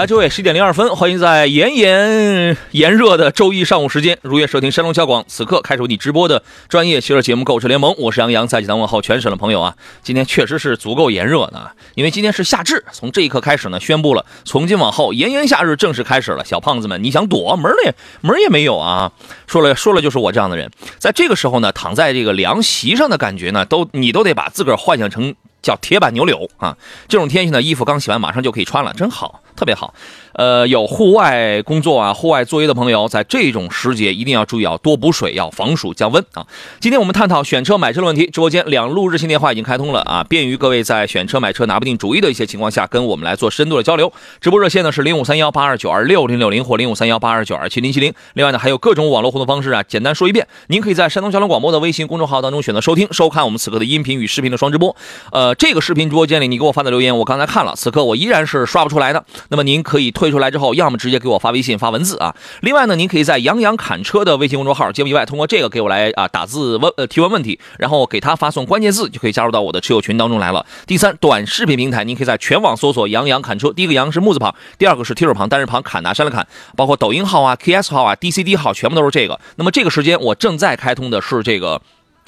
[0.00, 9.76] 来，诸位，十一点零二分，欢迎在炎炎炎热的周一上午时间，如约收听山东交广此刻开始为你直播的专业汽车节目《购车联盟》，我是杨洋，在济南问候全省的朋友啊。
[10.02, 16.42] 今天确实是足够炎热的，因为今天是夏至，从这一刻开始呢，宣布了从今往后炎炎夏日正式开始了。
[16.46, 19.12] 小胖子们，你想躲门儿也门儿也没有啊！
[19.46, 26.76] 说了说了，就是我这样的人，在这个时候呢，躺在这个凉席上的感觉呢，都你都得把自个儿幻想成叫铁板牛柳啊！
[27.08, 29.94] 这种天气呢，衣服刚洗完马上就可以穿了，真好，特别好。
[30.40, 36.46] 呃，有户外工作啊、户外作业的朋友，在这种时节一定要注意，要多补水，要防暑降温啊。
[36.80, 44.10] 今天我们探讨选车买车的问题，直播间两路热线电话已经开通了啊，便于各位在选车买车拿不定主意的一些情况下，跟我们来做深度的交流。
[44.40, 48.10] 直播热线呢是零五三幺八二九二六零六零或零五三幺八二九二七零七零。
[48.32, 54.96] 另外呢，还有各种网络互动方式啊，简单说一遍，您可以在山东交通广播的微信公众号当中选择收听、收看我们此刻的音频与视频的双直播。
[55.32, 59.22] 呃，这个视频直播间里你给我发的留言，我刚才看了，此刻我依然是刷不出来的。
[59.50, 62.34] 那么您可以退出来之后，要么直接给我发微信发文字啊。
[62.60, 70.64] 另外呢，您可以在杨洋侃车的微信公众号节目以外，通过这个给我来啊打字问呃提问问题，然后给他发送关键字，就可以加入到我的车友群当中来了。
[70.86, 79.38] 第三，短视频平台，您可以在全网搜索“杨洋侃车”，第一个“杨”是木字旁，第二个是提手旁，单人旁，砍拿山的砍，包括抖音号啊、KS 号啊、DCD 号，全部都是这个。
[79.56, 81.80] 那么这个时间我正在开通的是这个。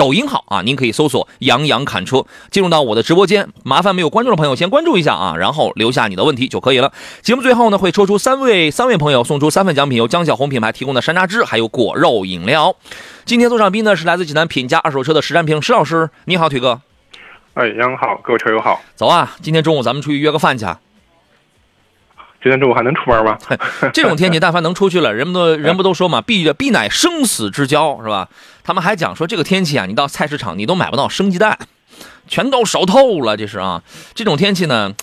[0.02, 3.48] 抖音号啊，您可以搜索“杨洋侃车”，进入到我的直播间。
[3.62, 6.92] 麻烦没有关注的朋友先关注一下啊，然后留下你的问题就可以了。
[7.20, 12.74] 节目最后呢，会抽出三位三位朋友送出三份奖品，由江小红品牌提供的山楂汁还有果肉饮料。
[13.24, 16.80] 今天做上宾呢是来自济南品家二手车的石占平石老师，你好，腿哥，
[17.54, 18.82] 哎，杨好，各位车友好。
[18.96, 19.36] 走啊！
[19.40, 20.80] 今天中午咱们出去约个饭去啊。
[22.42, 23.38] 今天中午还能出门吗？
[23.94, 28.28] 这种天气，但凡能出去了，人们都人不都说嘛，必必乃生死之交，是吧？
[28.64, 31.58] 他们还讲说，这个天气啊，你到菜市场你都买不到生鸡蛋，
[32.28, 33.36] 全都熟透了。
[33.36, 33.82] 这是啊，
[34.14, 34.94] 这种天气呢，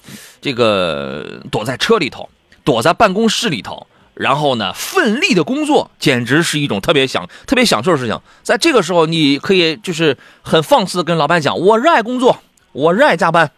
[0.42, 2.30] 这个躲在车里头，
[2.64, 8.20] 躲在办公室里头，然后呢，奋力的工作，简直是一种特别享特别享受的事情。
[8.44, 12.40] 在这个时候，你可以就是很放肆的跟老板讲，我热爱工作，
[12.72, 13.52] 我热爱加班。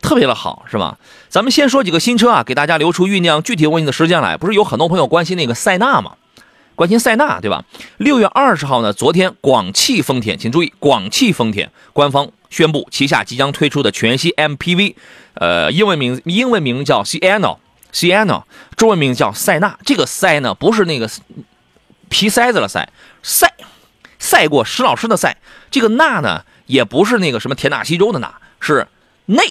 [0.00, 0.96] 特别的好，是吧？
[1.28, 4.36] 咱们先说几个新车啊，给大家留出酝酿具体问题的时间来。
[4.36, 6.12] 不是有很多朋友关心那个塞纳吗？
[6.78, 7.64] 关心塞纳，对吧？
[7.96, 14.94] 六月二十号呢，昨天广汽丰田，请注意，广汽丰田官方宣布旗下即将推出的全新 MPV，
[15.34, 18.44] 呃，英文名英文名叫 Sienna，Sienna，
[18.76, 19.76] 中文名叫塞纳。
[19.84, 21.10] 这个塞呢，不是那个
[22.08, 22.88] 皮塞子了塞，
[23.24, 23.52] 塞
[24.20, 25.38] 赛过石老师的赛。
[25.72, 28.86] 这个纳呢，也不是那个什么田纳西州的纳，是。
[29.26, 29.42] 那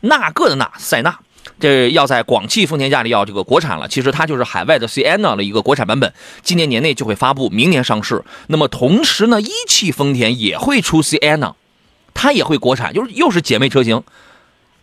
[0.00, 1.20] 那个的纳塞纳，
[1.58, 3.88] 这要在广汽丰田家里要这个国产了。
[3.88, 6.12] 其实它就是海外的 Sienna 的一个国产版本，
[6.42, 8.22] 今年年内就会发布，明年上市。
[8.46, 11.54] 那么同时呢，一汽丰田也会出 Sienna，
[12.14, 14.02] 它也会国产，就是又是姐妹车型。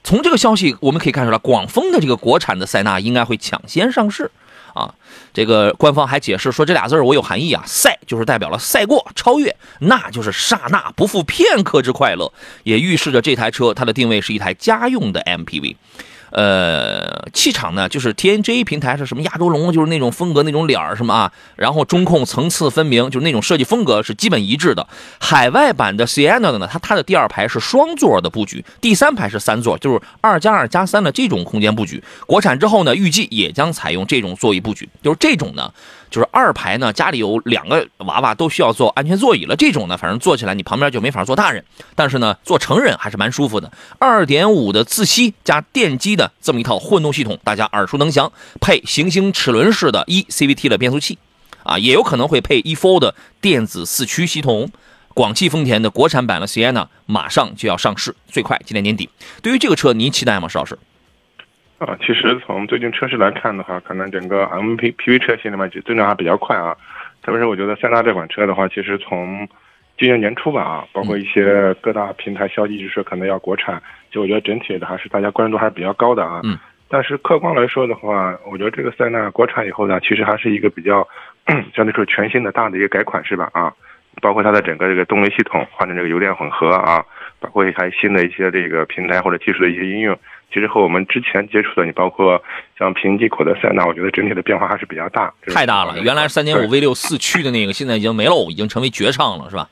[0.03, 4.31] 从这个消息我们可以看出来，广丰的这个国产的塞纳应该会抢先上市
[4.73, 4.93] 啊。
[5.33, 12.31] 这个官方还解释说，这俩字儿我有含义啊，赛就是代表了赛过、超越，那就是刹那不负片刻之快乐，
[12.63, 15.75] 也预示着这台车它的定位是一台家用的 MPV。
[16.29, 24.87] 呃，气场呢，就是 TNGA 平台是什么亚洲龙，就是那种风格那种脸儿什么啊，然后中控层次分明，就是那种设计风格是基本一致的。
[25.19, 32.03] 海外版的 Sienna 的呢，它它的第二排是双座的布局，第三排是三座，就是二加二加三的这种空间布局。
[32.25, 35.71] 国产之后呢，预计也将采用这种座椅布局，就是这种呢。
[36.09, 39.53] 就是二排呢，家里有两个娃娃都需要坐安全座椅了。
[39.57, 41.61] 这种呢，反正坐起来你旁边就没法坐大人，
[41.95, 43.69] 但是呢，坐成人还是蛮舒服的。
[43.99, 51.17] 二点五的自吸加电机的这么一套混动系统，大家耳熟能详，配行星齿轮式的 e CVT 的变速器，
[51.63, 54.69] 啊，也有可能会配 e four 的电子四驱系统。
[55.13, 59.09] 广汽丰田的国产版的 Sienna 马上就要上市，最快今年年底。
[59.41, 60.77] 对于这个车，您期待吗，石老师？
[61.79, 66.75] 啊，其实从最近车市来看的话，可能整个 MPV 车型里面增长还比较快啊。
[67.23, 69.47] 特别是我觉得塞纳这款车的话，其实从
[69.97, 76.41] 今年年初吧啊，包括一些各大平台消息一直说可能要国产，其实我觉得整体的还是大家关注度还是比较高的啊。
[76.43, 76.57] 嗯。
[76.89, 81.05] 但是客观来说的话，我觉得这个塞纳国产以后呢，其实还是一个比较
[81.75, 83.73] 相对说全新的大的一个改款是吧啊？
[84.21, 87.03] 包括它的整个这个动力系统换成这个油电混合啊，
[87.39, 90.17] 包括还新的一些这个平台或者技术的一些应用，
[90.51, 92.41] 其实和我们之前接触的，你包括
[92.79, 95.31] 像平进口的塞纳，我觉得整体的变化还是比较大。
[95.47, 99.67] 太大了，原来三点五 V 六四驱的那个，现在已经没了，已经成为绝唱了，是吧？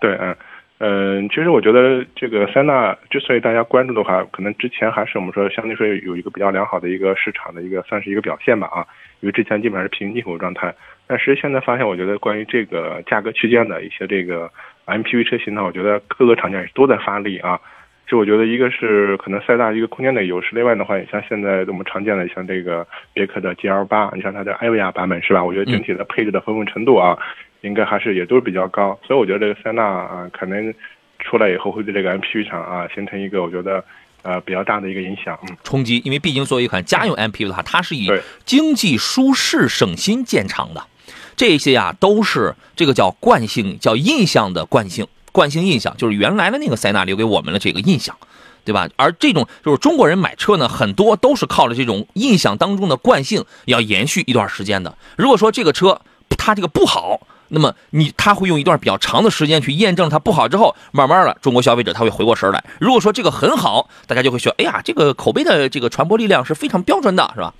[0.00, 0.34] 对，嗯。
[0.82, 8.80] 嗯，其实我觉得这个三大之所以大家关注的话，可能之前还是我们说相对说有一个比较良好的一个市场的一个算是一个表现吧啊，
[9.20, 10.74] 因为之前基本上是平行进口状态。
[11.06, 14.50] 但是现在发现，我觉得关于这个价格区间的一些这个
[14.86, 17.60] MPV 车型呢，我觉得各个厂家也都在发力啊。
[18.10, 25.44] 就我觉得一个是可能塞纳一个空间的优势，另外的话，你像现在我们常见的像这个别克的 GL 八，你像它的艾维亚版本是吧？
[25.44, 27.16] 我觉得整体的配置的丰富程度啊。
[27.62, 30.72] 应该还是也都是比较高，所以我觉得这个塞纳啊，可能
[31.18, 33.84] 出来以后会对这个 MPV 厂啊形成一个我觉得
[34.22, 36.00] 呃比较大的一个影响，嗯，冲击。
[36.02, 38.10] 因为毕竟作为一款家用 MPV 的话，它是以
[38.46, 40.82] 经济、舒适、省心见长的，
[41.36, 48.16] 这些呀都是这个叫惯性、叫印象的惯性、惯性印象，就是原来的那个塞纳留给我们的这个印象，
[48.64, 48.88] 对吧？
[48.96, 54.96] 而这种就是中国人买车呢，很多都是靠着这种印象当中的惯性要延续一段时间的。
[55.16, 56.00] 如果说这个车
[56.38, 62.64] 它这个不好，那么你他会用一段比较长的时间去验证它不好之后，慢慢的中国消费者他会回过神来。
[62.78, 67.52] 如果说这个很好，大家就会说，哎呀，这个口碑的这个传播力量是非常标准的，是吧？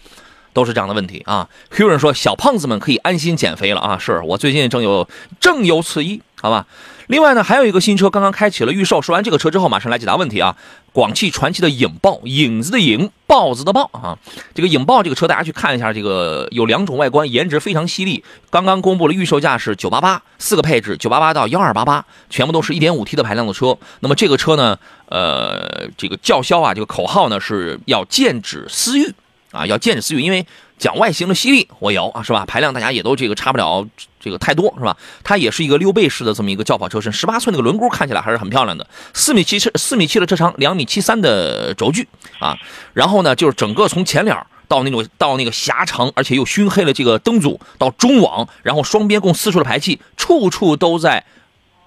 [0.52, 1.48] 都是这样的问题啊。
[1.78, 5.08] 有人说小胖子们可以安心减肥了啊，是我最近正有
[5.40, 6.66] 正有此意，好吧？
[7.06, 9.02] 另外呢，还有一个新车刚刚开启了预售。
[9.02, 10.56] 说完这个车之后，马上来解答问题啊。
[10.92, 14.18] 广汽传祺的影豹，影子的影，豹子的豹啊。
[14.54, 18.22] 这个影豹这个车，大家去看一下，这个有两种外观，颜值非常犀利。
[18.48, 23.76] 刚刚公布了预售价是九八八，四个配置，九八八到幺二八八，全部都是一点五 T 的排量的车。
[24.00, 29.12] 那么这个车呢，呃，这个叫嚣啊，这个口号呢是要剑指思域
[29.50, 30.46] 啊，要见着思域，因为。
[30.80, 32.46] 讲外形的犀利，我有啊，是吧？
[32.46, 33.86] 排量大家也都这个差不了
[34.18, 34.96] 这个太多，是吧？
[35.22, 42.08] 它也是一个溜背式的这么一个轿跑车身，十八寸那个轮毂看起来还是很漂亮的，四米七车四米七的车长，两米七三的轴距
[42.38, 42.56] 啊。
[42.94, 44.34] 然后呢，就是整个从前脸
[44.68, 51.26] 到那种到那个狭长而且又熏黑了这个灯组，到中网，然后双边共四处的排气，处处都在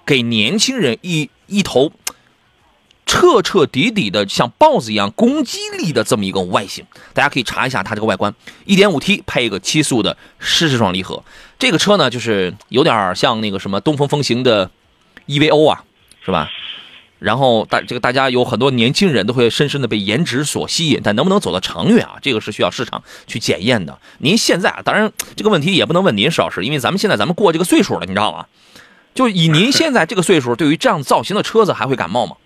[0.06, 1.90] 给年轻人一一头。
[3.06, 8.34] 彻彻底底的像豹子一样攻击力的这么一个外形，大家可以查一下它这个外观
[8.66, 11.22] ，1.5T 配一个七速的湿式双离合，
[11.58, 14.70] 这个车呢就是有点像那个什么东风风行的
[15.26, 15.84] EVO 啊，
[16.24, 16.50] 是吧？
[17.20, 22.16] 然后大这个大家有很多年轻人都会深深的被颜值所吸引，但能不能走得长远啊？
[22.20, 23.98] 这个是需要市场去检验的。
[24.18, 28.46] 您现在啊，当然这个问题也不能问您石老师，因为咱们现在咱们过这个岁数了，你知道吗？
[29.14, 32.36] 就以您现在这个岁数，对于这样造型的车子还会感冒吗？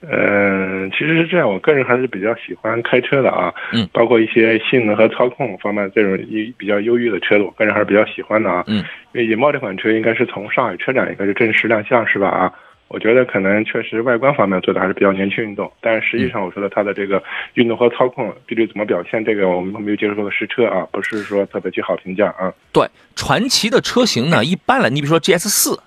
[0.00, 8.76] 嗯，其实是这样，我个人还是比较喜欢开车的啊，嗯，包括一些性能和操控方面这种一比较优越的车子，我个人还是比较喜欢的啊，嗯，
[9.12, 12.52] 因为野豹这款车应该是从上海车展应该是正式亮相是吧啊？
[12.86, 17.22] 我觉得可能确实外观方面做的还是比较年轻运动，但是实际上我说的它的这个
[17.54, 22.50] 运动和操控具体怎么表现，这个我们没有接触过实车啊，不是说特别去好评价啊。
[22.72, 25.78] 对，传奇的车型呢，一般来，你比如说 GS 四。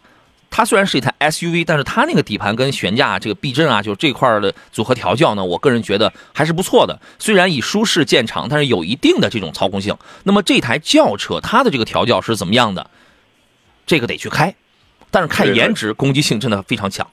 [0.51, 6.99] 它虽然是一台 SUV，但是它那个底盘跟悬架、这个避震啊，就这块的组合调教呢，我个人觉得还是不错的。
[7.17, 9.97] 虽然以舒适见长，但是有一定的这种操控性。
[10.25, 12.89] 那么这台轿车它的这个调教是怎么样的？
[13.87, 14.53] 这个得去开，
[15.09, 17.09] 但是看颜值，攻击性真的非常强。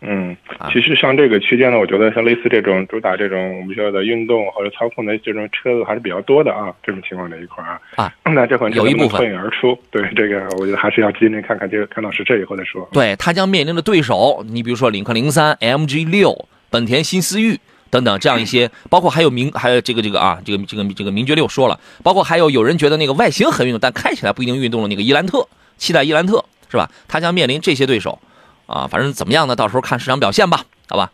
[0.00, 0.36] 嗯，
[0.72, 6.72] 其实像这个区间呢，我觉得像类似这种主打这种我们说的运动或者操控的这种车子还是比较多的啊。
[6.82, 9.76] 这种情况这一块啊，啊，那这款车有一部分脱颖而出。
[9.90, 12.88] 对这个，我觉得还是要今天看看这个看到实车以后再说。
[12.92, 17.58] 对，它将面临的对手，你比如说领克零三、MG 六、本田新思域
[17.90, 26.88] 等等这样一些， 包括还有名还有这个这个啊，这个这个这个名爵六说了，包括还有有人觉得那个外形很运动，但开起来不一定运动的那个伊兰特，期待伊兰特是吧？
[27.08, 28.18] 它将面临这些对手。
[28.68, 29.56] 啊，反正怎么样呢？
[29.56, 31.10] 到时候看市场表现吧，好吧。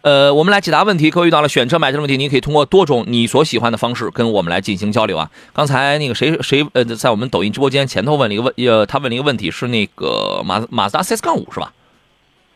[0.00, 1.10] 呃，我们来解答问题。
[1.10, 5.30] 各位遇到了选车买车的问题，您可以通过多种你所喜欢的方式跟我们来进行交流啊。
[5.52, 11.72] 刚才那个谁谁呃，在我们抖音直播间前头问了一个问，呃，他问了一个问题，是那个马马自达 CS 杠五是吧？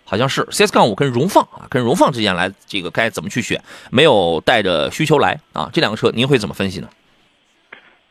[0.05, 3.63] 好像是 CS 杠五跟荣放啊，跟荣放之间来这个该怎么去选？
[3.91, 6.89] 没有带着需求来啊，这两个车您会怎么分析呢？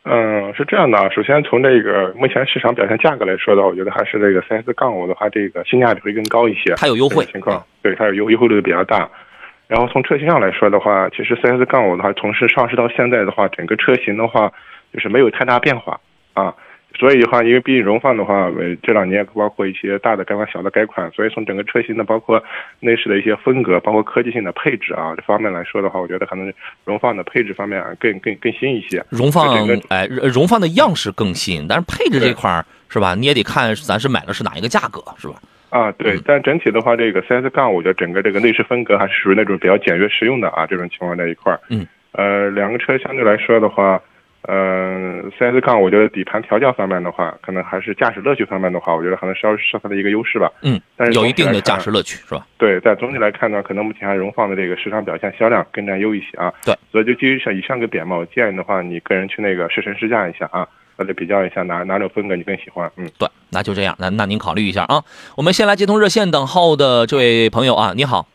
[0.08, 1.08] 嗯，是这样的啊。
[1.10, 6.72] 首先从这个目前市场表现价格来说的话，我觉得还是这个 CS 杠五的话，这个性价比会更高一些。
[6.76, 9.10] 它有优惠情况，对它有优优惠率比较大。
[9.66, 14.52] 然后从车型上来说的话，其实 CS 杠五的话，从是上市到现在的话，整个车型的话
[14.92, 15.98] 就是没有太大变化
[16.34, 16.54] 啊。
[16.98, 22.42] 所以的话，因为毕竟荣放的话，呃，这两年包括一些大的改款、小的改款，所以从整个车型的包括
[22.80, 26.52] 内饰的一些风格，包括科技性的配置啊这方面来说的话，我觉得可能
[26.84, 29.04] 荣放的配置方面更更更新一些。
[29.10, 29.54] 荣放
[29.88, 33.14] 哎，荣放的样式更新，但是配置这块是吧？
[33.14, 35.34] 你也得看咱是买的是哪一个价格，是吧？
[35.68, 41.60] 啊，对嗯，但整体的话，这个 CS 杠，我觉得整个这个内饰风格还是属于那种比较简约实用的啊，这种情况在一块儿。
[41.68, 44.00] 嗯，呃，两个车相对来说的话，
[44.48, 50.48] 嗯、c s 杠，我觉得底盘调教方面的话，可能还是驾驶乐趣方面的话，我觉得可能稍微是它的一个优势吧。
[50.62, 52.46] 嗯，但是有一定的驾驶乐趣，是吧？
[52.56, 56.52] 对，在总体来看呢，可能目前还荣放的这个市场表现销量更占优一些啊。
[56.64, 60.64] 对，所以就基于上以上个点嘛，我建议的话，你个人去那个试乘试驾一下啊，
[60.96, 62.88] 或者比较一下哪哪种风格你更喜欢。
[62.96, 65.02] 嗯，对，那就这样，那那您考虑一下啊。
[65.36, 68.28] 我们先来接通热线等候的这位朋友啊，你好，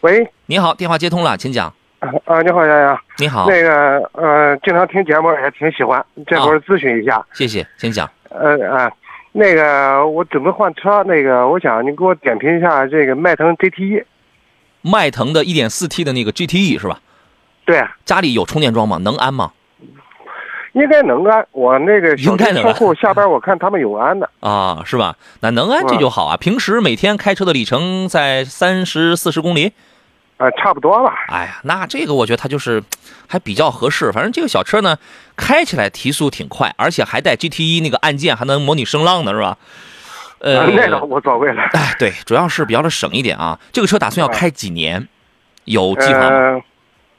[0.00, 1.74] 喂，你好，电话接通了，请讲。
[2.24, 8.10] 啊，你好，洋洋，你好，那个呃，经常听节目也挺喜欢，这会儿咨询一下，谢谢，请讲。
[8.28, 8.90] 呃啊，
[9.30, 14.04] 那个我准备换车，那个我想你给我点评一下这个迈腾 GTE
[14.80, 16.98] 迈腾的 1.4T 的那个 GTE 是吧？
[17.64, 18.98] 对，家里有充电桩吗？
[18.98, 19.52] 能安吗？
[20.72, 22.64] 应该能安，我那个小应该能
[22.96, 25.14] 下班我看他们有安的，啊，是吧？
[25.40, 26.36] 那能安这就好啊。
[26.36, 29.72] 平时每天开车的里程在三十四十公里，
[30.38, 32.82] 啊，差不多吧，哎呀，那这个我觉得它就是
[33.28, 34.10] 还比较合适。
[34.10, 34.96] 反正这个小车呢，
[35.36, 39.56] 开起来提速挺快，而且还带 GT1 那个按键，还能模拟声浪呢，是吧？
[40.40, 43.58] 呃，啊那个无所谓了，哎，对，主要是比较的省一点啊。
[43.70, 45.06] 这个车打算要开几年？
[45.64, 46.26] 有计划吗？
[46.28, 46.62] 呃，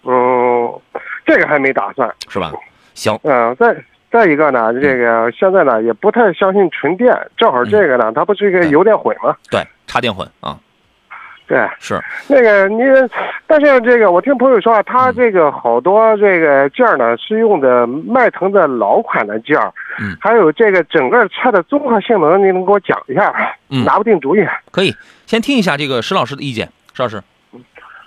[0.04, 0.82] 嗯，
[1.26, 2.52] 这个还没打算，是吧？
[2.94, 3.74] 行，嗯，再
[4.12, 9.34] 再一个呢，这个现在呢也不太相信纯电，正好这个呢，它不是一个油电混吗？
[9.50, 10.60] 对，插电混啊，
[11.46, 12.84] 对，是，那个你，
[13.46, 23.34] 但是这个我听朋友说啊，他嗯这个好多这个件儿呢是用的迈腾的老款的件儿，嗯还有这个整个车的综合性能，你能给我讲一下？
[23.70, 24.40] 嗯拿不定主意。
[24.72, 24.96] 可以。
[25.26, 27.22] 先听一下这个石老师的意见，石老师。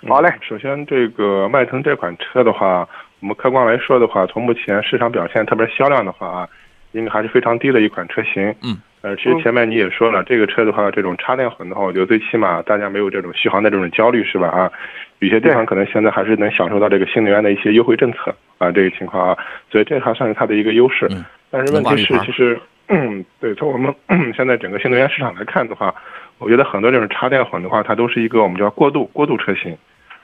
[0.07, 2.87] 好嘞嗯首先，这个迈腾这款车的话，
[3.19, 6.47] 我们客观来说的话，从目前市场表现，特别是销量的话啊，
[6.93, 8.53] 应该还是非常低的一款车型。
[8.63, 8.77] 嗯。
[9.01, 14.47] 呃，其实前面你也说了，这个车的话，这种插电混的话，我觉得最起码大家没有这种续航的这种焦虑，是吧？
[14.47, 14.71] 啊，
[15.19, 19.37] 有些地方可能现在还是能享受到这个新能源的一些优惠政策啊，这个情况啊，
[19.71, 21.07] 所以这还算是它的一个优势。
[21.11, 23.93] 嗯但是问题是其实，嗯，对，从我们
[24.35, 25.95] 现在整个新能源市场来看的话，
[26.39, 29.77] 我觉得很多这种插电混的话，它都是一个我们叫过渡过渡车型。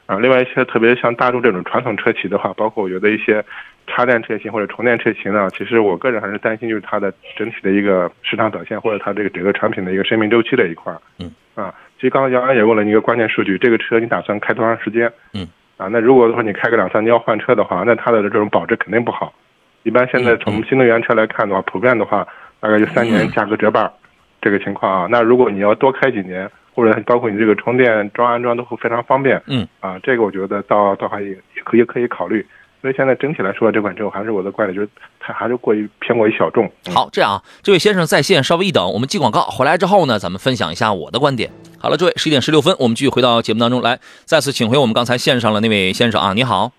[0.06, 3.44] 啊，另外一些特别像大众这种传统车企的话，包括我觉得一些
[3.88, 10.94] 插电车型或者充电车型呢，其实我个人还是担心就是它的整体的一个市场表现，或者它这个整个产品的一个生命周期这一块。
[11.20, 11.32] 嗯。
[11.56, 15.12] 啊，其实刚刚杨安也问了你一个关键数据，这个车你打算开多长时间？
[15.34, 15.48] 嗯。
[15.78, 19.34] 啊，那如果说你开个两三年要换车的话，那它的这种保值肯定不好。
[19.84, 22.28] 一般现在嗯从新能源车来看的话，普遍的话
[22.60, 23.92] 大概就三年价格折半儿
[24.44, 25.08] 这个情况啊。
[25.10, 29.42] 那如果你要多开几年，或者包括你这个充电桩安装都会非常方便。
[29.48, 29.68] 嗯。
[29.80, 32.46] 啊，这个我觉得倒倒还也也可以可以考虑。
[32.82, 36.66] 所以现在整体来说，这款车还是我的观点，就是它还是过于偏过于小众。
[36.86, 41.50] 嗯好，这样啊，这位先生在线稍微一等，我们记广告，回来之后呢，咱们分享一下我的观点。
[41.80, 46.74] 好了，这位十一点十六分，我们继续回到节目当中来，再次请回我们刚才线上的那位先生啊，你好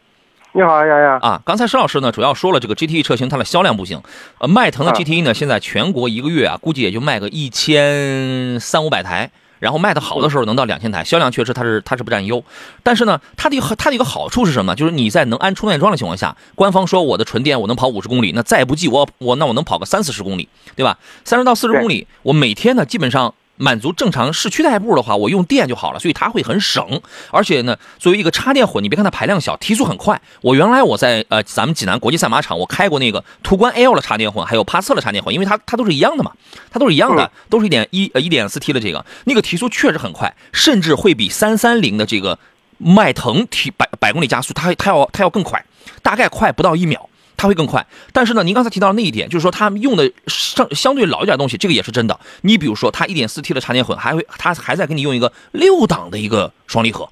[0.57, 1.19] 你好，丫丫。
[1.19, 4.01] 啊，刚才石老师呢主要说了这个 GTE 车型它的销量不行，
[4.39, 9.31] 呃，迈腾的啊 GTE 呢现在全国一个月啊估计也就卖个一千三五百台。
[9.61, 12.45] 然后卖的好的时候能到两千台，销量确实它是它是不占优，
[12.83, 14.75] 但是呢，它的一个它的一个好处是什么？
[14.75, 20.99] 就是你在能安充电桩的情况下，官方说我的纯电我能跑五十公里，那再不济我我那我能跑个三四十公里，对吧？
[21.25, 27.01] 三十到四十公里，我每天呢基本上满足正常市区代步的话，我用电就好了，所以它会很省。
[27.31, 30.21] 而且呢，作为一个插电混，你别看它排量小，提速很快。
[30.41, 36.33] 我原来我在呃咱们济南国际赛马场，我开过那个途观 L 的插电混，还有帕萨特的插电混，因为它它都是一样的嘛，
[36.71, 42.39] 它都是一样的，都是一点一呃一点四 T 的这个，那个提速确实很快，甚至会比三三零的这个
[42.79, 45.65] 迈腾提百百公里加速，它它要它要更快，
[46.03, 47.09] 大概快不到一秒。
[47.37, 52.19] 它会更快，但是呢，您刚才提到的那一点，就是说它用的相相对老一点的东西，这个也是真的。
[52.43, 57.09] 你比如说，它 1.4T 的插电混，还会它还在给你用一个六档的一个双离合。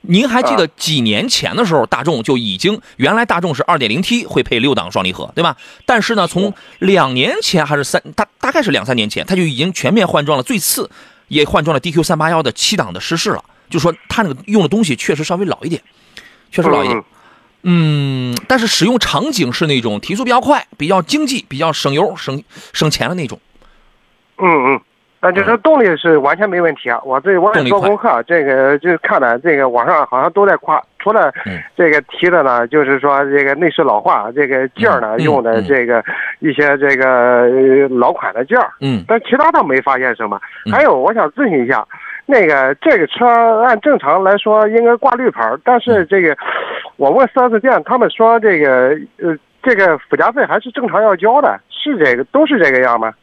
[0.00, 5.56] 您还记得几年前的时候，大众就已经原来大众是 2.0T 会配六档双离合，对吧？
[5.84, 10.88] 但是呢，从两年前还是三大大概是两三年前，它就已经全面换装了，最次
[11.26, 13.44] 也换装了 DQ381 的七档的湿式了。
[13.68, 15.82] 就说它那个用的东西确实稍微老一点，
[16.50, 17.04] 确实老一点。
[17.62, 23.38] 嗯嗯，但是使用场景是那种提速比较快、比较经济、比较省油、省省钱的那种。
[24.38, 24.80] 嗯嗯，
[25.20, 27.00] 那就是动力是完全没问题啊！
[27.04, 36.04] 我这我也做功课，这个就看了这个网上好像都在夸，除了嗯这个提的呢，就是说这个内饰老化，这个件儿呢嗯用的嗯这个
[36.38, 40.72] 一些这个呃老款的件儿，嗯但其他倒没发现什么嗯。
[40.72, 41.84] 还有，我想咨询一下，
[42.30, 43.26] 那个这个车
[43.62, 46.36] 按正常来说应该挂绿牌，但是这个
[46.96, 53.14] 我问四 S 店，他们说这个呃这个附加费还是正常要交的，是是这个都是这个样吗？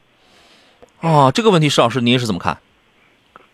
[1.02, 2.58] 哦，这个问题，石老师您是怎么看？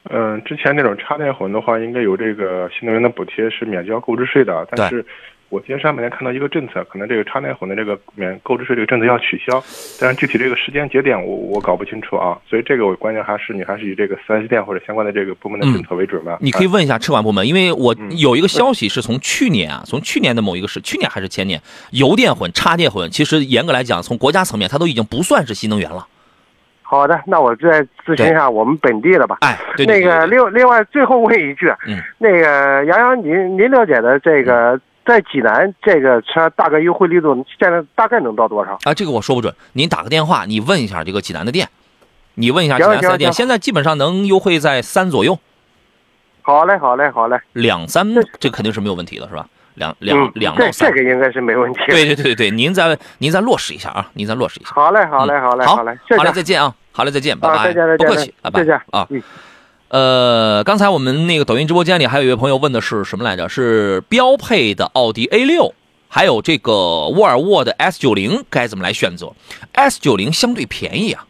[0.09, 5.05] 嗯，之前那种插电混的话，应该有这个新能源的补贴是免交购置税的，但是
[5.51, 9.61] 我今天上半年看到一个政策，可能这个插电混的这个免购置税这个政策要取消，
[9.99, 16.37] 但是具体这个时间节点我我搞不清楚啊，所以这个我关键还是你还是以这个四 S 店或者相关的这个部门的政策为准吧。
[16.39, 26.07] 嗯你可以问一下车管部门，因为我嗯有一个消息是从去年啊，从去年的某一个是去年还是前年，油电混、插电混，其实严格来讲，从国家层面它都已经不算是新能源了。
[26.81, 29.37] 好的，那我再咨询一下我们本地的吧。
[29.41, 34.79] 哎，对对那个对对对另另外最后问一句，嗯，那个杨洋，您您了解的这个
[35.11, 38.77] 在济南这个车大概优惠力度，现在大概能到多少？
[38.83, 41.67] 啊，这个我说不准，您打个电话，你问一下这个济南的店，
[42.35, 45.37] 你问一下济南四 S 店，现在基本上能优惠在三左右，
[46.41, 47.37] 好嘞，好嘞，好嘞。
[47.53, 49.45] 两三这，肯定是没有问题的，是吧？
[49.75, 51.79] 两两嗯，两到三这，个应该是没问题。
[51.87, 54.71] 对对对对对，您再您再落实一下啊，您再落实一下。
[54.73, 59.21] 好嘞，好嘞，好嘞，好好嘞，好嘞，再见啊，好嘞，再见，拜拜，啊再见再见不客气，拜拜，再见啊嗯。
[59.91, 63.49] 呃，刚才我们那个抖音直播间里还有一位朋友问的是什么来着？
[63.49, 65.73] 是标配的奥迪 A 六，
[66.07, 66.73] 还有这个
[67.09, 69.33] 沃尔沃的 S 九零该怎么来选择
[69.73, 71.25] ？S 九零相对便宜啊，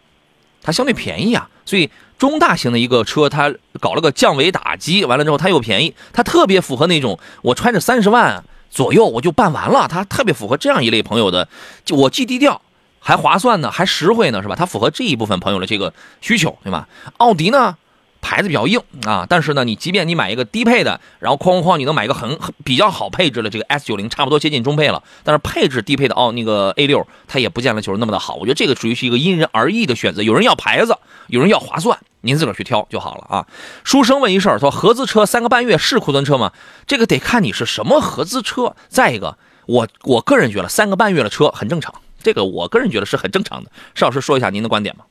[0.61, 1.89] 它相对便宜啊，所以
[2.19, 11.49] 中大型的一个车，它搞了个降维打击，完了之后它又便宜，它特别符合那种我揣着三十万左右我就办完了，它特别符合这样一类朋友的，
[11.83, 12.61] 就我既低调。
[13.03, 14.53] 还划算呢，还实惠呢，是吧？
[14.55, 15.91] 它符合这一部分朋友的这个
[16.21, 16.87] 需求，对吧？
[17.17, 17.75] 奥迪呢，
[18.21, 28.35] 牌子比较硬啊，但是呢，你即便你买一个低配的，然后哐哐哐，你能买一个很很比较好配置的这个 S 九零，差不多接近中配了，但是配置低配的奥那个 A 六，它也不见得就是那么的好。
[28.35, 30.95] 我觉得这个属于是一个因人而异的选择，有人要牌子，
[31.27, 33.47] 有人要划算，您自个儿去挑就好了啊。
[33.83, 36.53] 书生问一事儿，说合资车三个半月是库存车吗？
[36.85, 38.75] 这个得看你是什么合资车。
[38.87, 43.71] 再一个，我我个人觉得三个半月的车很正常，这个我个人觉得是很正常的。
[43.95, 45.05] 邵老师说一下您的观点吧。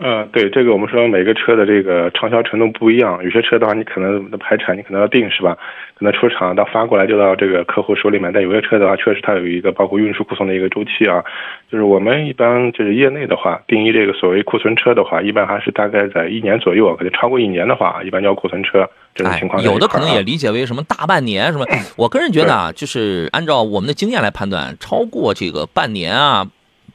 [0.00, 5.56] 呃，对这个我们说每个车的这个畅销程度不一样，有些车的话你可能的排产你可能要定是吧？
[5.96, 11.22] 可能出厂到发过来就到这个客户手里面，但有些车的话确实它有一个包括运输库存的一个周期啊。
[11.70, 19.62] 就是我们一般就是业内的话，定义这个所谓库存车的话，一般还是大概在一年左右，可能超过一年的话，一般叫库存车这种哎情况。
[19.62, 21.64] 有的可能也理解为什么大半年什么。
[21.96, 26.44] 我个人觉得啊，就是按照我们的经验来判断，超过这个半年啊，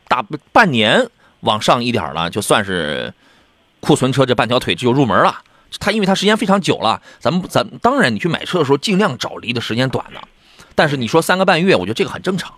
[0.10, 1.08] 大半年
[1.42, 3.14] 往上一点儿了，就算是
[3.80, 5.36] 库存车这半条腿就入门了。
[5.80, 10.20] 它因为它时间非常久了，咱们咱当然你去买车的时候尽量找离的时间短的，
[10.74, 12.52] 但是你说三个半月，我觉得这个很正常。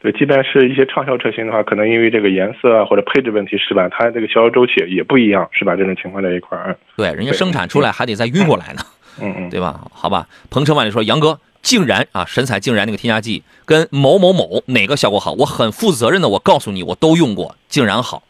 [0.00, 5.74] 对，即便是一些畅销车型的话，可能因为这个颜色啊或者配置问题是吧，它这个销售周期也不一样是吧？
[5.74, 8.82] 这种情况在一块儿，对，人家生产出来还得再运过来呢。
[9.22, 9.48] 嗯嗯。
[9.48, 9.80] 对吧？
[9.90, 15.32] 好吧，鹏程万里说，杨哥，竟然啊，神采竟然那个添加剂跟某某某哪个效果好？
[15.32, 18.22] 我很负责任的，我告诉你，我都用过，竟然好。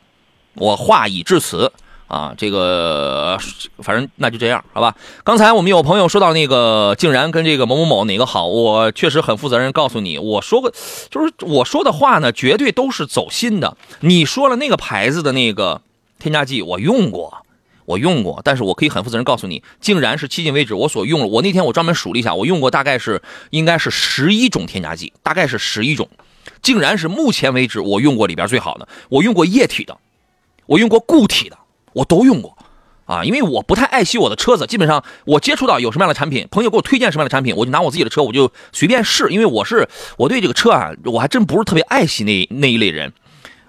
[0.55, 1.73] 我话已至此
[2.07, 3.37] 啊，这个
[3.79, 4.95] 反正那就这样，好吧？
[5.25, 10.73] 刚才我们有朋友说到那个竟然跟这个某某某哪个好，我确实很负责任告诉你，我说个
[11.11, 13.77] 就是我说的话呢，绝对都是走心的。
[14.01, 15.83] 你说了那个牌子的那个
[16.21, 17.44] 添加剂，我用过。
[17.85, 21.27] 我用过，但是我可以很负责任告诉你，竟然是迄今为止我所用了。
[21.27, 26.09] 我那天我专门数了一下，我用过大概是应该是十一种添加剂，大概是十一种，
[26.63, 28.89] 竟然是目前为止我用过里边最好的。
[29.09, 29.97] 我用过液体的，
[30.67, 31.59] 我用过固体的，
[31.93, 32.57] 我都用过。
[33.07, 43.13] 啊，因为我不太爱惜我的车子，基本上我接触到有什么样的产品，朋友给我推荐什么样的产品，我就拿我自己的车，我就随便试，因为我是我对这个车啊，我还真不是特别爱惜那那一类人。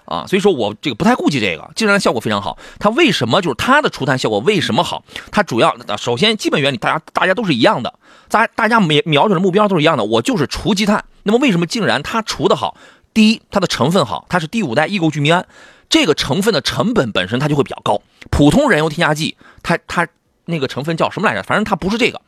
[0.05, 2.57] 啊，所以说我这个不太顾及这个，竟然效果非常好。
[2.79, 5.03] 它为什么就是它的除碳效果为什么好？
[5.31, 7.93] 它主要首先基本原理大家大家都是一样的，
[8.29, 11.03] 大大家瞄瞄准的目标都是一样的，我就是除积碳。
[11.23, 12.77] 那么为什么竟然它除的好？
[13.13, 15.45] 第一，它的成分好，它是第五代异构聚醚胺，
[15.89, 18.01] 这个成分的成本本身它就会比较高。
[18.29, 20.07] 普通燃油添加剂，它它
[20.45, 21.41] 那个成分叫什么来着？
[21.41, 22.21] 反正它不是这个。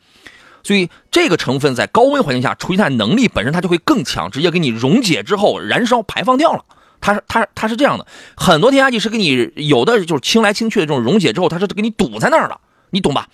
[0.64, 6.64] 所以这个成分在高温环境下除积碳能力本身它就会更强，直接给你溶解之后燃烧排放掉了。
[7.00, 8.06] 它是它它是这样的，
[8.36, 13.28] 很多添加剂是给你有的就是清来清去的这种溶解之后，它是给你堵在那儿了，你懂吧？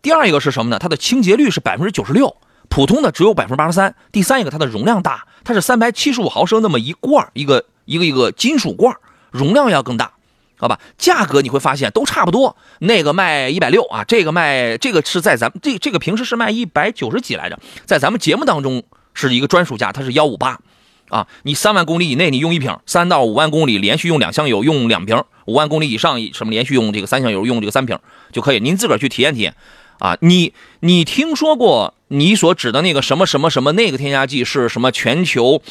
[0.00, 0.78] 第二一个是什么呢？
[0.78, 2.36] 它的清洁率是百分之九十六，
[2.68, 3.94] 普通的只有百分之八十三。
[4.10, 8.96] 第三一个它的容量大，它是三百七十五毫升那么一罐一个一个一个金属罐
[9.30, 10.12] 容量要更大，
[10.56, 10.80] 好吧？
[10.98, 18.82] 价格你会发现都差不多，那个卖一百六啊，这个卖这个是在咱们这这个平时是卖一百九十几来着，在咱们节目当中
[19.14, 20.58] 是一个专属价，它是幺五八。
[21.12, 27.98] 啊，你三万公里以内你用一瓶，三到五万公里连续用两箱油用两瓶，五万公里以上什么连续用这个三箱油用这个三瓶
[28.32, 28.60] 就可以。
[28.60, 29.54] 您自个儿去体验体验。
[29.98, 35.62] 啊，你你听说过你所指的那个什么什么什么那个添加剂是什么全球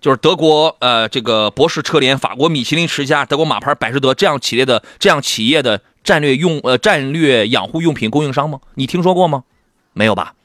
[0.00, 8.60] 就是德国呃这个博士车联、法国米其林持家、德国马牌百事德这样企业的这样企业的战略用呃战略养护用品供应商吗？
[8.76, 9.42] 你听说过吗？
[9.92, 10.35] 没有吧？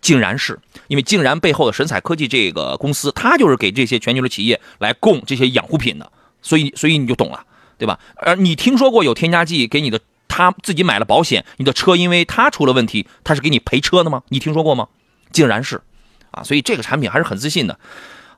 [0.00, 6.10] 竟然是因为竟然背后的神采科技这个公司，它就是给这些全球的企业来供这些养护品的，
[6.42, 7.44] 所以所以你就懂了，
[7.78, 7.98] 对吧？
[8.16, 14.22] 而你听说过有添加剂给你的，他自己买了保险，你的车因为他出了问题，他是给你赔车的吗？
[14.28, 14.88] 你听说过吗？
[15.32, 15.82] 竟然是，
[16.30, 17.78] 啊，所以这个产品还是很自信的。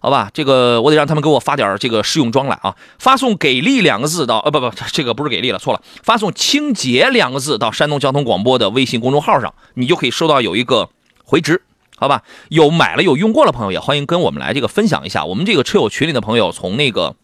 [0.03, 2.75] 好吧，这个我得让他们给我发点这个试用装来啊！
[2.99, 10.89] 发送“给力”两个字到呃不不，这个不是给力了，错了，发送“清洁”两个字到山东交通广播的微信公众号上，你就可以收到有一个
[11.31, 11.63] 回执，
[11.97, 12.25] 好吧？
[12.49, 15.25] 有买了有用过的朋友也欢迎跟我们来这个分享一下。
[15.25, 17.15] 我们这个车友群里的朋友，从那个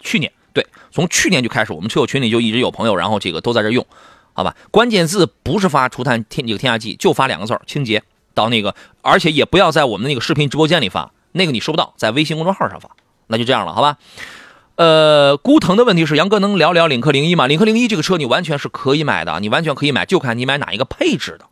[0.00, 3.86] 去年对，从去年就开始，我们车友群里就一直有朋友，然后这个都在这用，
[4.32, 4.56] 好吧？
[4.72, 8.02] 关键字不是发除碳添这个添加剂，就发两个字儿“清洁”。
[8.34, 12.90] 到那个，而且也不要在我们的那个视频直播间里发，那个你收不到，在微信公众号上发，
[13.28, 13.96] 那就这样了，好吧？
[14.74, 17.46] 呃，孤藤的问题是，杨哥能聊聊领克零一吗？
[17.46, 21.46] 领克零一这个车你完全是可以买的，你完全可以买，就看你买哪一个配置的，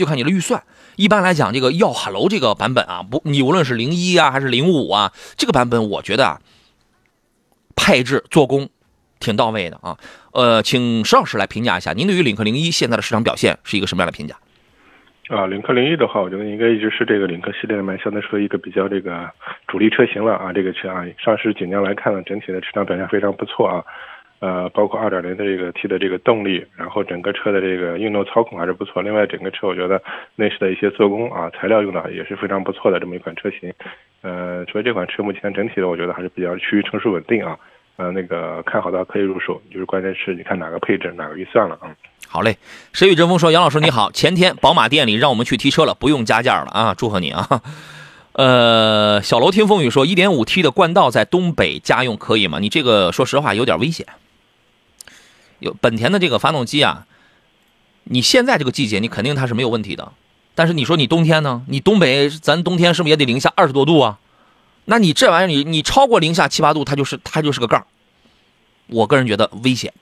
[0.00, 0.62] 就看你的预算。
[0.96, 6.40] 一般来讲，这个耀哈喽这个版本啊，不，你无论是零一啊还是零五啊，这个版本我觉得啊，
[7.76, 8.70] 配置做工
[9.18, 9.98] 挺到位的啊。
[10.32, 14.34] 呃，请石老师来评价一下，您对于领克零一现在的市场表现是一个什么样的评价？
[15.28, 19.30] 啊，领克零一的话，我觉得应该一直是这个领克系列里面相对说一个比较这个
[19.68, 20.52] 主力车型了啊。
[20.52, 23.84] 这个车啊，上市几年来看呢，整体的市场表现非常不错啊。
[24.40, 29.02] 呃，包括2.0的这个 T 的这个动力，然后整个车的这个运动操控还是不错。
[29.02, 30.02] 另外，整个车我觉得
[30.36, 33.72] 内饰的一些做工啊，材料用的也是非常不错的这么一款车型。
[34.22, 37.56] 呃，所以这款车目前整体的我觉得还是比较趋于成熟稳定啊。
[37.96, 41.94] 呃，那个看好的可以入手，就是关键是你看哪个配置，哪个预算了啊。
[42.26, 42.56] 好嘞，
[42.94, 47.46] 谁与争锋说：“杨老师你好，前天宝马店里让我们去提车了，不用加价了啊，祝贺你啊。”
[48.32, 54.06] 呃，小楼听风雨说：“1.5T 的冠道在东北家用可以吗？”你这个说实话有点危险。
[55.60, 57.06] 有本田的这个发动机啊，
[58.04, 60.12] 你现在这个季节你肯定它是没有问题的，
[60.54, 61.62] 但是你说你冬天呢？
[61.68, 64.18] 你东北咱冬天是不是也得零下二十多度啊？
[64.86, 67.86] 那你这玩意儿你你超过零下七八度，它就是它就是个杠。
[68.88, 69.92] 我个人觉得危险，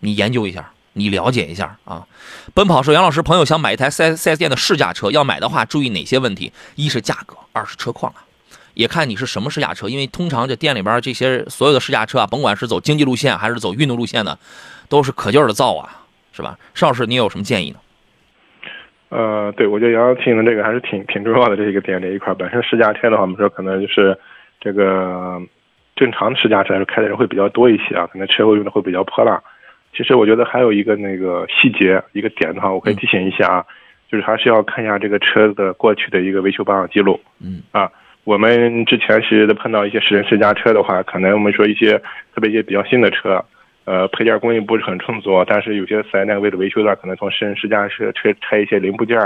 [0.00, 0.72] 你研究一下。
[0.98, 2.06] 你了解一下啊！
[2.54, 6.54] 奔跑说杨老师朋友想买一台四 S 四 S 店的试驾车，要买的话注意哪些问题？
[6.74, 8.24] 一是价格，二是车况啊，
[8.76, 9.88] 也看你是什么试驾车。
[9.88, 14.38] 因为通常这店里边这些所有的试驾车啊，甭管是走经济路线还是走运动路线的，
[14.88, 16.56] 都是可劲儿的造啊，是吧？
[16.74, 17.78] 邵老师，你有什么建议呢？
[19.08, 22.34] 呃，对，我觉得杨洋提醒的这个还是挺挺重要的这一个点这一块。
[22.34, 24.18] 本身试驾车的话，我们说可能就是
[24.60, 25.40] 这个
[25.94, 29.40] 正常的试驾车开的人会比较多一些啊，可能车位用的会比较泼辣。
[29.96, 33.64] 其实我觉得还有一个那个细节一个点的话，我可以提醒一下啊，
[34.10, 37.18] 就是还是要看一下这个车的过去的一个维修保养记录。
[37.40, 37.90] 嗯啊，
[38.26, 41.96] 我们之前是碰到一些试乘试驾车的话，可能我们说一些
[42.34, 43.42] 特别一些比较新的车，
[43.84, 49.16] 呃，配件供应不是很充足，但是有些四 S 店为了维修的话，可能从试乘试驾车拆拆一些零部件，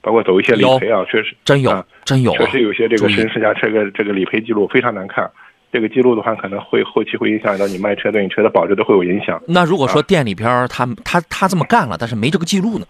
[0.00, 5.30] 包括走一些理赔啊，确实真有真有，确实有些这个试乘试驾车个这个理赔记录非常难看。
[5.70, 9.38] 这个记录的话，可能会后期会影响到你卖车对你车的保值都会有影响。
[9.46, 12.86] 那如果说店里边他他他这么干了，但是没这个记录呢，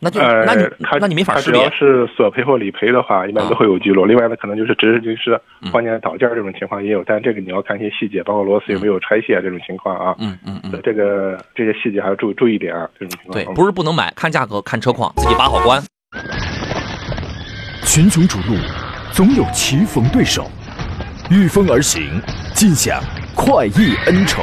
[0.00, 0.64] 那就那你
[1.00, 1.60] 那你没法识别。
[1.60, 4.04] 只要是索赔或理赔的话，一般都会有记录。
[4.04, 5.40] 另外呢，可能就是只是就是
[5.72, 10.14] 换件倒件这种情况也有，但这个你要看一些细节，包括螺丝有没有拆卸这种情况啊。
[10.20, 12.88] 嗯嗯嗯，这个这些细节还要注注意点啊。
[12.98, 15.82] 这种情况对，不是不能买，看价格看车况，自己把好关。
[17.84, 18.56] 群雄逐鹿，
[19.12, 20.48] 总有棋逢对手。
[21.30, 22.22] 御风而行，
[22.54, 23.02] 尽享
[23.34, 24.42] 快意恩仇，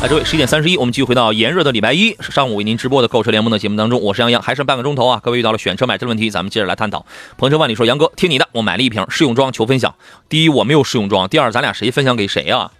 [0.00, 7.04] 啊，各位，十一点三十一，我们继续回到炎热的礼拜一上午为您直播的购车联盟的节目当中，我是杨洋，还剩半个钟头啊，各位遇到了选车买车的问题，咱们接着来探讨。
[7.36, 9.92] 鹏程万里说，杨哥听你的，我买了一瓶试用装，求分享。
[10.28, 12.70] 第一，我没有试用装；第二，咱俩谁分享给谁啊？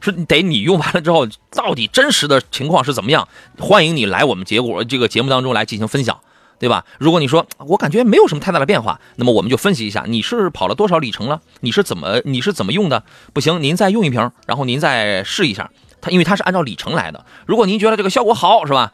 [0.00, 3.26] 是得你用完了之后，到底真实的情况是怎么样？
[3.58, 6.20] 欢迎你来我们结果这个节目当中来进行分享，
[6.60, 6.84] 对吧？
[7.00, 13.02] 如果你说我感觉没有什么太大的变化，那么我们就分析一下你是跑了多少里程了，你是怎么你是怎么用的？
[13.32, 15.68] 不行，您再用一瓶，然后您再试一下。
[16.00, 18.92] 它因为它是按照里程来的，如果您觉得这个效果好，是吧？